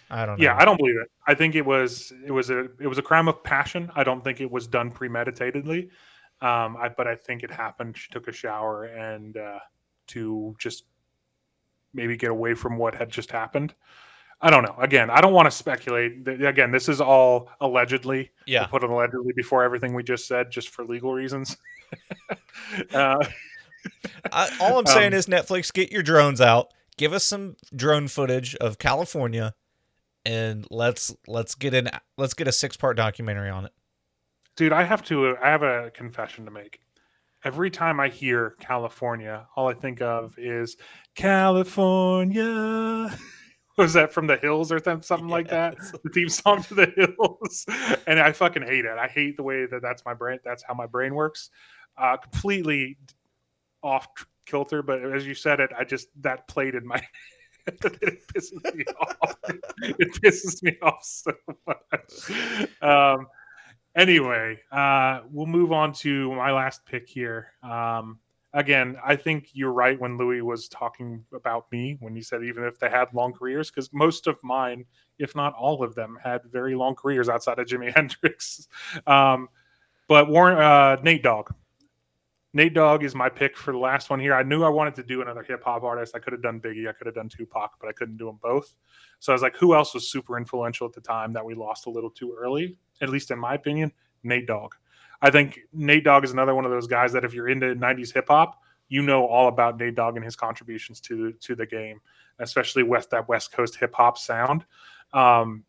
[0.09, 0.43] I don't know.
[0.43, 1.09] Yeah, I don't believe it.
[1.25, 3.91] I think it was it was a it was a crime of passion.
[3.95, 5.89] I don't think it was done premeditatedly.
[6.41, 7.97] Um, I, but I think it happened.
[7.97, 9.59] She took a shower and uh,
[10.07, 10.85] to just
[11.93, 13.73] maybe get away from what had just happened.
[14.41, 14.75] I don't know.
[14.79, 16.27] Again, I don't want to speculate.
[16.27, 18.31] Again, this is all allegedly.
[18.47, 18.61] Yeah.
[18.61, 21.57] We'll put it allegedly before everything we just said, just for legal reasons.
[22.93, 23.23] uh,
[24.31, 26.73] I, all I'm saying um, is Netflix, get your drones out.
[26.97, 29.53] Give us some drone footage of California,
[30.25, 31.89] and let's let's get in.
[32.17, 33.71] Let's get a six part documentary on it.
[34.61, 35.35] Dude, I have to.
[35.41, 36.81] I have a confession to make.
[37.43, 40.77] Every time I hear California, all I think of is
[41.15, 42.45] California.
[43.79, 45.31] Was that from the Hills or something yes.
[45.31, 45.77] like that?
[46.03, 47.65] The theme song to the Hills,
[48.05, 48.99] and I fucking hate it.
[48.99, 50.37] I hate the way that that's my brain.
[50.45, 51.49] That's how my brain works.
[51.97, 52.99] Uh, completely
[53.81, 54.09] off
[54.45, 54.83] kilter.
[54.83, 57.01] But as you said it, I just that played in my
[57.65, 59.35] it pisses me off.
[59.81, 61.33] It pisses me off so
[61.65, 62.29] much.
[62.83, 63.25] Um,
[63.95, 67.53] anyway, uh, we'll move on to my last pick here.
[67.63, 68.19] Um,
[68.53, 72.63] again, I think you're right when Louie was talking about me when he said even
[72.63, 74.85] if they had long careers, because most of mine,
[75.19, 78.67] if not all of them, had very long careers outside of Jimi Hendrix.
[79.07, 79.49] Um,
[80.07, 81.51] but Warren, uh, Nate Dogg.
[82.53, 84.33] Nate Dogg is my pick for the last one here.
[84.33, 86.15] I knew I wanted to do another hip hop artist.
[86.15, 88.39] I could have done Biggie, I could have done Tupac, but I couldn't do them
[88.41, 88.75] both.
[89.19, 91.85] So I was like, who else was super influential at the time that we lost
[91.85, 92.77] a little too early?
[92.99, 93.91] At least in my opinion,
[94.23, 94.73] Nate Dogg.
[95.21, 98.13] I think Nate Dogg is another one of those guys that if you're into 90s
[98.13, 102.01] hip hop, you know all about Nate Dogg and his contributions to to the game,
[102.39, 104.65] especially with that West Coast hip hop sound.
[105.13, 105.63] Um,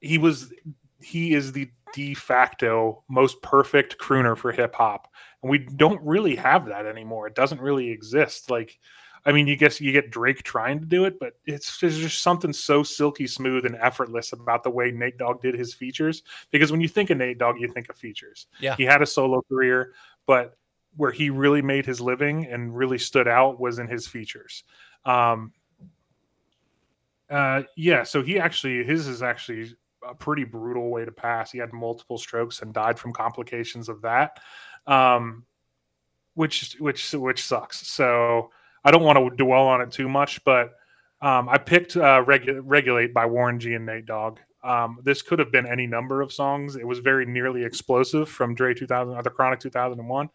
[0.00, 0.52] he was
[1.00, 5.12] he is the de facto most perfect crooner for hip hop
[5.42, 7.26] and we don't really have that anymore.
[7.26, 8.50] It doesn't really exist.
[8.50, 8.78] Like,
[9.26, 12.22] I mean, you guess you get Drake trying to do it, but it's there's just
[12.22, 16.22] something so silky smooth and effortless about the way Nate Dogg did his features.
[16.50, 18.46] Because when you think of Nate Dogg, you think of features.
[18.60, 19.92] Yeah, he had a solo career,
[20.26, 20.56] but
[20.96, 24.64] where he really made his living and really stood out was in his features.
[25.04, 25.52] Um,
[27.30, 29.74] uh, yeah, so he actually his is actually
[30.08, 31.52] a pretty brutal way to pass.
[31.52, 34.38] He had multiple strokes and died from complications of that
[34.86, 35.44] um,
[36.34, 37.86] which which which sucks.
[37.86, 38.50] So
[38.84, 40.74] I don't want to dwell on it too much, but
[41.20, 44.38] um, I picked uh, Regu- "Regulate" by Warren G and Nate Dogg.
[44.64, 46.76] Um, this could have been any number of songs.
[46.76, 50.30] It was very nearly explosive from Dre 2000 or the Chronic 2001.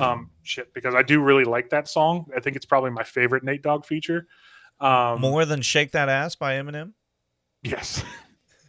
[0.00, 2.26] Um, shit, because I do really like that song.
[2.36, 4.26] I think it's probably my favorite Nate Dogg feature.
[4.80, 6.92] Um, More than "Shake That Ass" by Eminem.
[7.62, 8.04] Yes.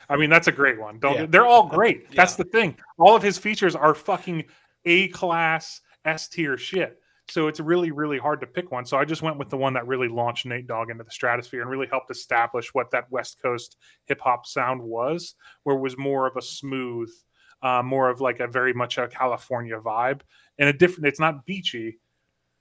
[0.10, 0.99] I mean that's a great one.
[0.99, 1.26] Don't yeah.
[1.28, 2.12] they're all great.
[2.16, 2.78] That's the thing.
[2.97, 4.45] All of his features are fucking
[4.86, 6.99] a class S tier shit.
[7.28, 8.86] So it's really, really hard to pick one.
[8.86, 11.62] So I just went with the one that really launched Nate Dogg into the stratosphere
[11.62, 15.34] and really helped establish what that West Coast hip hop sound was,
[15.64, 17.10] where it was more of a smooth,
[17.64, 20.22] uh, more of like a very much a California vibe
[20.60, 21.08] and a different.
[21.08, 21.99] It's not beachy,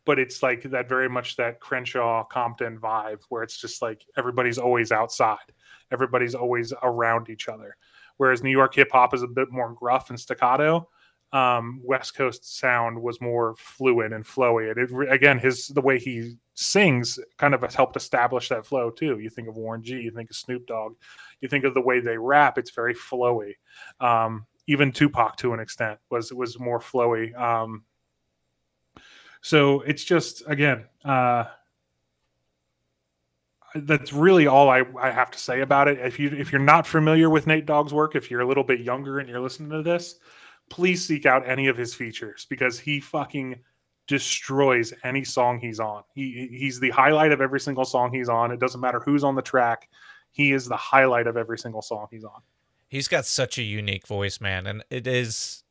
[0.07, 4.59] but it's like that very much that Crenshaw Compton vibe, where it's just like everybody's
[4.59, 5.53] always outside,
[5.93, 7.76] everybody's always around each other.
[8.16, 10.89] Whereas New York hip hop is a bit more gruff and staccato
[11.35, 14.70] um, West Coast sound was more fluid and flowy.
[14.70, 18.89] And it, again, his the way he sings kind of has helped establish that flow
[18.89, 19.18] too.
[19.18, 20.95] You think of Warren G, you think of Snoop Dogg,
[21.41, 22.57] you think of the way they rap.
[22.57, 23.55] It's very flowy.
[23.99, 27.37] Um, even Tupac, to an extent, was was more flowy.
[27.37, 27.82] Um,
[29.43, 30.85] so it's just again.
[31.05, 31.47] Uh,
[33.75, 35.99] that's really all I, I have to say about it.
[35.99, 38.81] If you if you're not familiar with Nate Dogg's work, if you're a little bit
[38.81, 40.16] younger and you're listening to this,
[40.70, 43.57] please seek out any of his features because he fucking
[44.07, 46.05] destroys any song he's on.
[46.14, 48.53] He he's the highlight of every single song he's on.
[48.53, 49.89] It doesn't matter who's on the track.
[50.31, 52.43] He is the highlight of every single song he's on.
[52.89, 55.64] He's got such a unique voice, man, and it is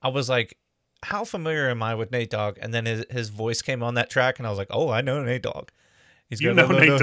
[0.00, 0.56] I was like
[1.02, 2.56] how familiar am I with Nate Dogg?
[2.62, 5.02] And then his, his voice came on that track and I was like, "Oh, I
[5.02, 5.68] know Nate Dogg."
[6.30, 6.98] He's you know Nate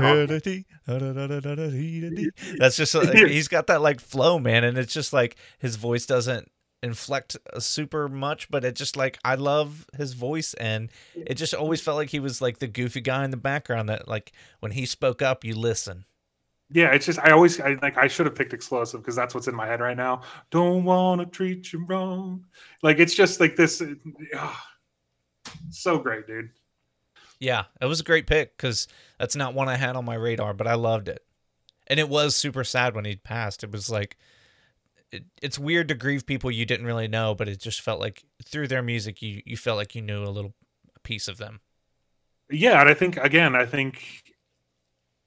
[2.57, 6.05] That's just like, he's got that like flow, man, and it's just like his voice
[6.05, 6.49] doesn't
[6.83, 11.53] inflect uh, super much, but it just like I love his voice, and it just
[11.53, 14.71] always felt like he was like the goofy guy in the background that like when
[14.71, 16.05] he spoke up, you listen.
[16.73, 19.47] Yeah, it's just I always I like I should have picked explosive because that's what's
[19.47, 20.21] in my head right now.
[20.51, 22.45] Don't want to treat you wrong.
[22.81, 23.81] Like it's just like this.
[23.81, 24.53] Uh,
[25.69, 26.49] so great, dude.
[27.41, 28.87] Yeah, it was a great pick because
[29.19, 31.25] that's not one I had on my radar, but I loved it.
[31.87, 33.63] And it was super sad when he passed.
[33.63, 34.15] It was like
[35.11, 38.23] it, it's weird to grieve people you didn't really know, but it just felt like
[38.45, 40.53] through their music, you you felt like you knew a little
[41.03, 41.61] piece of them.
[42.51, 44.35] Yeah, and I think again, I think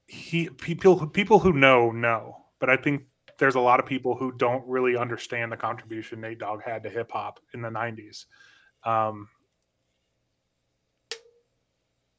[0.07, 3.05] he people people who know know, but I think
[3.39, 6.91] there's a lot of people who don't really understand the contribution Nate Dogg had to
[6.91, 8.27] hip hop in the '90s.
[8.85, 9.29] Um,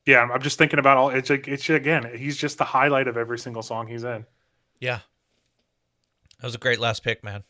[0.05, 1.09] yeah, I'm just thinking about all.
[1.09, 4.25] It's like it's again, he's just the highlight of every single song he's in.
[4.79, 4.99] Yeah,
[6.39, 7.43] that was a great last pick, man.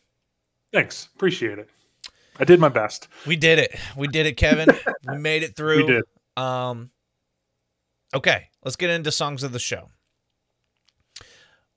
[0.72, 1.08] Thanks.
[1.14, 1.68] Appreciate it.
[2.38, 3.08] I did my best.
[3.26, 3.74] We did it.
[3.96, 4.68] We did it, Kevin.
[5.08, 5.86] we made it through.
[5.86, 6.04] We did.
[6.36, 6.90] Um
[8.14, 9.90] Okay, let's get into songs of the show.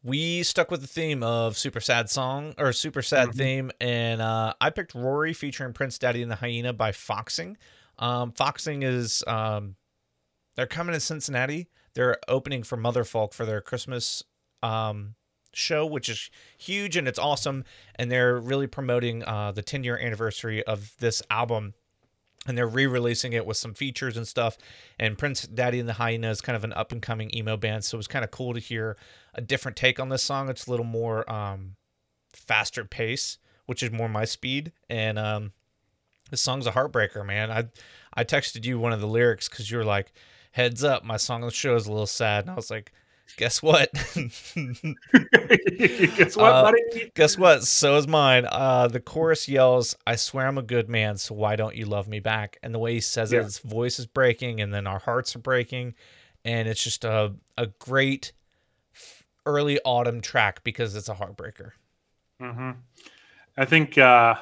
[0.04, 3.38] We stuck with the theme of super sad song or super sad mm-hmm.
[3.38, 7.58] theme, and uh, I picked Rory featuring Prince Daddy and the Hyena by Foxing.
[7.98, 9.76] Um, Foxing is um,
[10.60, 11.70] they're coming to Cincinnati.
[11.94, 14.26] They're opening for Motherfolk for their Christmas
[14.62, 15.16] um,
[15.54, 17.64] show, which is huge and it's awesome.
[17.96, 21.76] And they're really promoting uh, the 10 year anniversary of this album.
[22.46, 24.58] And they're re releasing it with some features and stuff.
[25.00, 27.86] And Prince Daddy and the Hyena is kind of an up and coming emo band.
[27.86, 28.98] So it was kind of cool to hear
[29.36, 30.50] a different take on this song.
[30.50, 31.78] It's a little more um,
[32.34, 34.74] faster pace, which is more my speed.
[34.90, 35.54] And um,
[36.32, 37.50] this song's a heartbreaker, man.
[37.50, 37.70] I,
[38.14, 40.12] I texted you one of the lyrics because you were like,
[40.52, 42.46] heads up, my song on the show is a little sad.
[42.46, 42.92] And I was like,
[43.38, 43.92] guess what?
[43.94, 47.12] guess what, uh, buddy?
[47.16, 47.64] Guess what?
[47.64, 48.48] So is mine.
[48.52, 52.08] Uh, the chorus yells, I swear I'm a good man, so why don't you love
[52.08, 52.58] me back?
[52.64, 53.40] And the way he says yeah.
[53.40, 55.96] it, his voice is breaking, and then our hearts are breaking.
[56.46, 58.32] And it's just a, a great
[59.46, 61.72] early autumn track because it's a heartbreaker.
[62.42, 62.72] Mm-hmm.
[63.58, 64.36] I think, uh,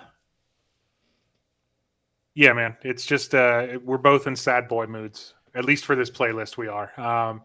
[2.35, 6.11] yeah, man, it's just, uh, we're both in sad boy moods, at least for this
[6.11, 6.97] playlist, we are.
[6.99, 7.41] Um,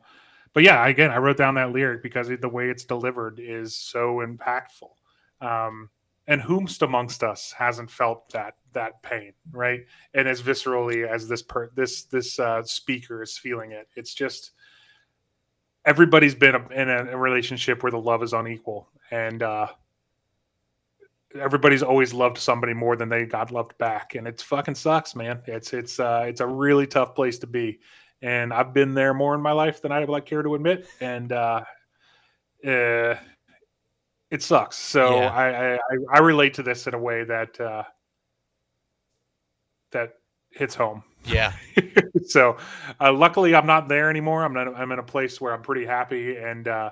[0.53, 4.17] but yeah, again, I wrote down that lyric because the way it's delivered is so
[4.17, 4.91] impactful.
[5.41, 5.89] Um,
[6.29, 9.81] and whomst amongst us hasn't felt that that pain, right?
[10.15, 14.53] And as viscerally as this per this this uh, speaker is feeling it, it's just
[15.85, 19.67] everybody's been in a, a relationship where the love is unequal, and uh,
[21.41, 25.43] everybody's always loved somebody more than they got loved back, and it's fucking sucks, man.
[25.47, 27.81] It's it's uh, it's a really tough place to be
[28.23, 30.87] and I've been there more in my life than I would like care to admit,
[31.01, 31.63] and uh,
[32.65, 33.17] uh,
[34.31, 34.77] it sucks.
[34.79, 35.29] So yeah.
[35.29, 35.79] I, I,
[36.15, 37.83] I relate to this in a way that uh,
[39.91, 40.15] that
[40.51, 41.03] hits home.
[41.25, 41.53] Yeah.
[42.27, 42.57] so
[43.01, 44.45] uh, luckily, I'm not there anymore.
[44.45, 44.75] I'm not.
[44.75, 46.91] I'm in a place where I'm pretty happy, and uh,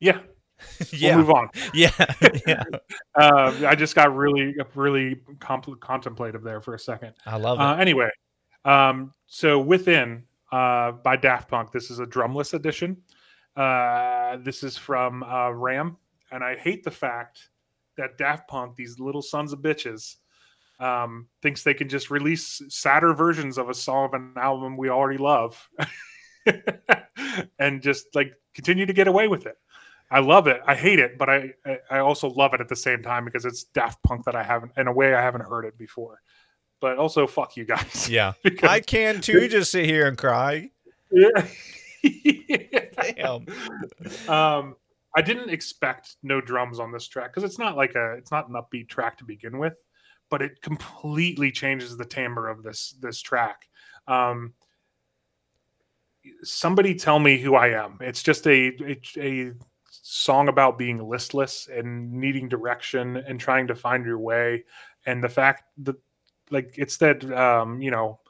[0.00, 0.20] yeah.
[0.90, 1.16] yeah.
[1.16, 1.48] We'll move on.
[1.74, 1.90] Yeah.
[2.46, 2.62] yeah.
[3.14, 7.12] uh, I just got really, really compl- contemplative there for a second.
[7.26, 7.82] I love uh, it.
[7.82, 8.08] anyway,
[8.66, 12.96] um, so within uh, by Daft Punk, this is a drumless edition.
[13.54, 15.96] Uh, this is from uh, Ram,
[16.30, 17.48] and I hate the fact
[17.96, 20.16] that Daft Punk, these little sons of bitches,
[20.78, 24.90] um, thinks they can just release sadder versions of a song of an album we
[24.90, 25.68] already love,
[27.58, 29.56] and just like continue to get away with it.
[30.10, 30.60] I love it.
[30.66, 31.54] I hate it, but I
[31.90, 34.72] I also love it at the same time because it's Daft Punk that I haven't
[34.76, 36.20] in a way I haven't heard it before
[36.80, 38.08] but also fuck you guys.
[38.16, 39.48] Yeah, I can too.
[39.48, 40.70] Just sit here and cry.
[41.10, 41.46] Yeah.
[43.16, 43.46] Damn.
[44.28, 44.76] Um,
[45.16, 48.48] I didn't expect no drums on this track because it's not like a it's not
[48.48, 49.74] an upbeat track to begin with,
[50.30, 53.68] but it completely changes the timbre of this this track.
[54.06, 54.52] Um,
[56.42, 57.98] somebody tell me who I am.
[58.00, 59.52] It's just a, a, a
[59.90, 64.64] song about being listless and needing direction and trying to find your way.
[65.06, 65.96] And the fact that
[66.50, 68.20] like it's that um, you know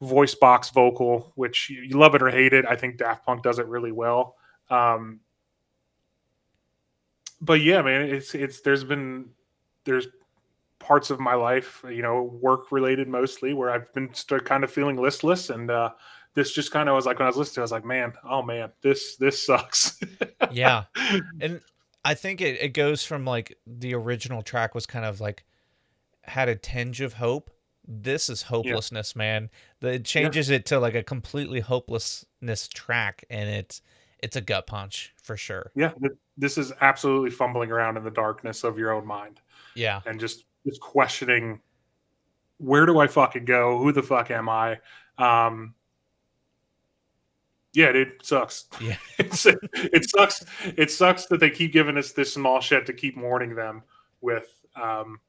[0.00, 2.64] voice box vocal, which you, you love it or hate it.
[2.66, 4.36] I think Daft Punk does it really well.
[4.70, 5.20] Um,
[7.40, 9.30] but yeah, man, it's it's there's been
[9.84, 10.06] there's
[10.78, 14.70] parts of my life, you know, work related mostly, where I've been start kind of
[14.70, 15.90] feeling listless, and uh,
[16.34, 18.42] this just kind of was like when I was listening, I was like, man, oh
[18.42, 19.98] man, this this sucks.
[20.50, 20.84] yeah,
[21.40, 21.60] and
[22.04, 25.44] I think it it goes from like the original track was kind of like
[26.26, 27.50] had a tinge of hope.
[27.86, 29.22] This is hopelessness, yeah.
[29.22, 29.50] man.
[29.80, 30.56] The, it changes yeah.
[30.56, 33.82] it to like a completely hopelessness track, and it's
[34.22, 35.70] it's a gut punch for sure.
[35.74, 35.92] Yeah,
[36.36, 39.40] this is absolutely fumbling around in the darkness of your own mind.
[39.74, 41.60] Yeah, and just just questioning
[42.58, 43.78] where do I fucking go?
[43.78, 44.78] Who the fuck am I?
[45.18, 45.74] Um,
[47.72, 48.66] yeah, it sucks.
[48.80, 50.44] Yeah, it's, it sucks.
[50.76, 53.82] It sucks that they keep giving us this small shit to keep mourning them
[54.20, 54.48] with.
[54.80, 55.20] Um,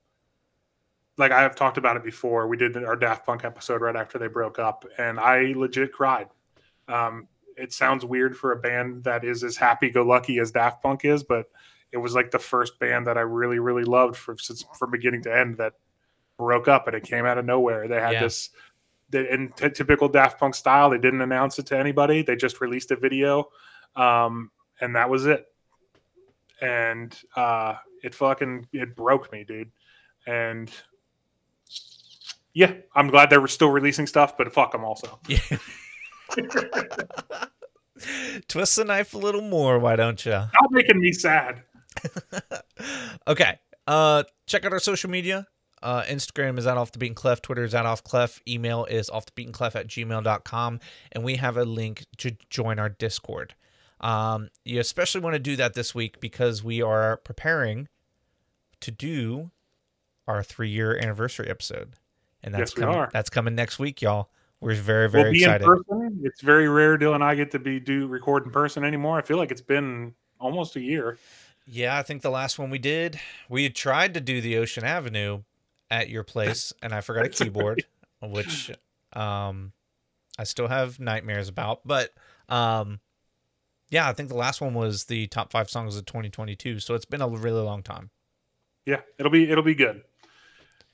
[1.18, 2.48] like I have talked about it before.
[2.48, 6.28] We did our Daft Punk episode right after they broke up, and I legit cried.
[6.88, 11.24] Um, it sounds weird for a band that is as happy-go-lucky as Daft Punk is,
[11.24, 11.50] but
[11.92, 15.24] it was like the first band that I really, really loved from since from beginning
[15.24, 15.74] to end that
[16.38, 17.88] broke up, and it came out of nowhere.
[17.88, 18.24] They had yeah.
[18.24, 18.50] this.
[19.10, 22.24] They, in t- typical Daft Punk style, they didn't announce it to anybody.
[22.24, 23.50] They just released a video,
[23.96, 24.52] um,
[24.82, 25.46] and that was it.
[26.62, 29.72] And uh, it fucking it broke me, dude.
[30.28, 30.72] And
[32.56, 35.20] yeah, I'm glad they were still releasing stuff, but fuck them also.
[35.28, 35.40] Yeah.
[38.48, 40.32] Twist the knife a little more, why don't you?
[40.32, 41.64] Not making me sad.
[43.28, 43.60] okay.
[43.86, 45.46] Uh, check out our social media.
[45.84, 47.42] Uh, Instagram is at off the beaten clef.
[47.42, 48.42] Twitter is at off clef.
[48.48, 50.80] Email is off the beaten clef at gmail.com.
[51.12, 53.54] And we have a link to join our Discord.
[54.00, 57.90] Um, you especially want to do that this week because we are preparing
[58.80, 59.52] to do
[60.26, 61.96] our three year anniversary episode.
[62.46, 64.30] And that's yes, coming, that's coming next week, y'all.
[64.62, 65.68] We're very, very we'll excited.
[66.24, 69.18] It's very rare Dylan and I get to be do record in person anymore.
[69.18, 71.18] I feel like it's been almost a year.
[71.66, 73.20] Yeah, I think the last one we did,
[73.50, 75.42] we tried to do the Ocean Avenue
[75.90, 77.84] at your place, and I forgot a keyboard,
[78.22, 78.72] which
[79.14, 79.74] um,
[80.38, 81.82] I still have nightmares about.
[81.84, 82.14] But
[82.48, 83.00] um,
[83.90, 86.80] yeah, I think the last one was the top five songs of 2022.
[86.80, 88.12] So it's been a really long time.
[88.86, 90.04] Yeah, it'll be it'll be good.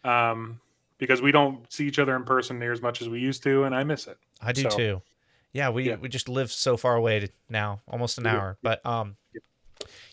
[0.03, 0.61] Um,
[1.01, 3.63] because we don't see each other in person near as much as we used to,
[3.63, 4.19] and I miss it.
[4.39, 5.01] I do so, too.
[5.51, 5.95] Yeah, we yeah.
[5.95, 8.57] we just live so far away now, almost an hour.
[8.61, 9.17] But um,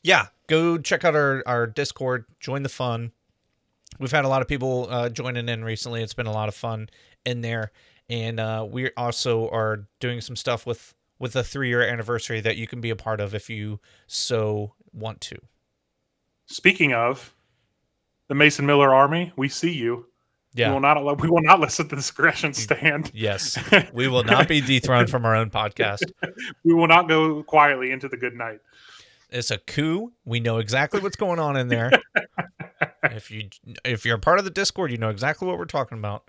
[0.02, 3.12] yeah, go check out our, our Discord, join the fun.
[4.00, 6.02] We've had a lot of people uh, joining in recently.
[6.02, 6.88] It's been a lot of fun
[7.26, 7.70] in there,
[8.08, 12.56] and uh, we also are doing some stuff with with a three year anniversary that
[12.56, 15.36] you can be a part of if you so want to.
[16.46, 17.34] Speaking of
[18.28, 20.06] the Mason Miller Army, we see you.
[20.58, 20.68] Yeah.
[20.68, 23.12] We will not we will not listen to discretion mm, stand.
[23.14, 23.56] Yes.
[23.92, 26.02] We will not be dethroned from our own podcast.
[26.64, 28.58] we will not go quietly into the good night.
[29.30, 30.12] It's a coup.
[30.24, 31.92] We know exactly what's going on in there.
[33.04, 33.48] if you
[33.84, 36.28] if you're a part of the Discord, you know exactly what we're talking about.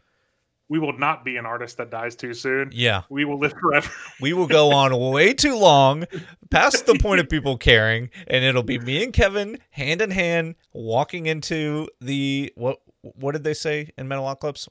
[0.68, 2.70] We will not be an artist that dies too soon.
[2.72, 3.02] Yeah.
[3.10, 3.90] We will live forever.
[4.22, 6.06] we will go on way too long,
[6.52, 10.54] past the point of people caring, and it'll be me and Kevin hand in hand
[10.72, 14.68] walking into the what what did they say in Metalocalypse?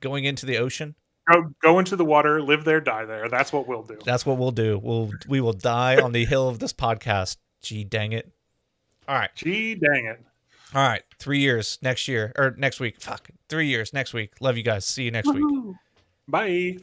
[0.00, 0.94] Going into the ocean?
[1.32, 3.28] Go, go into the water, live there, die there.
[3.28, 3.98] That's what we'll do.
[4.04, 4.80] That's what we'll do.
[4.82, 7.36] We'll we will die on the hill of this podcast.
[7.62, 8.32] Gee dang it!
[9.06, 9.30] All right.
[9.36, 10.20] Gee dang it!
[10.74, 11.02] All right.
[11.20, 13.00] Three years next year or next week.
[13.00, 13.30] Fuck.
[13.48, 14.32] Three years next week.
[14.40, 14.84] Love you guys.
[14.84, 15.68] See you next Woo-hoo.
[15.68, 15.76] week.
[16.26, 16.76] Bye.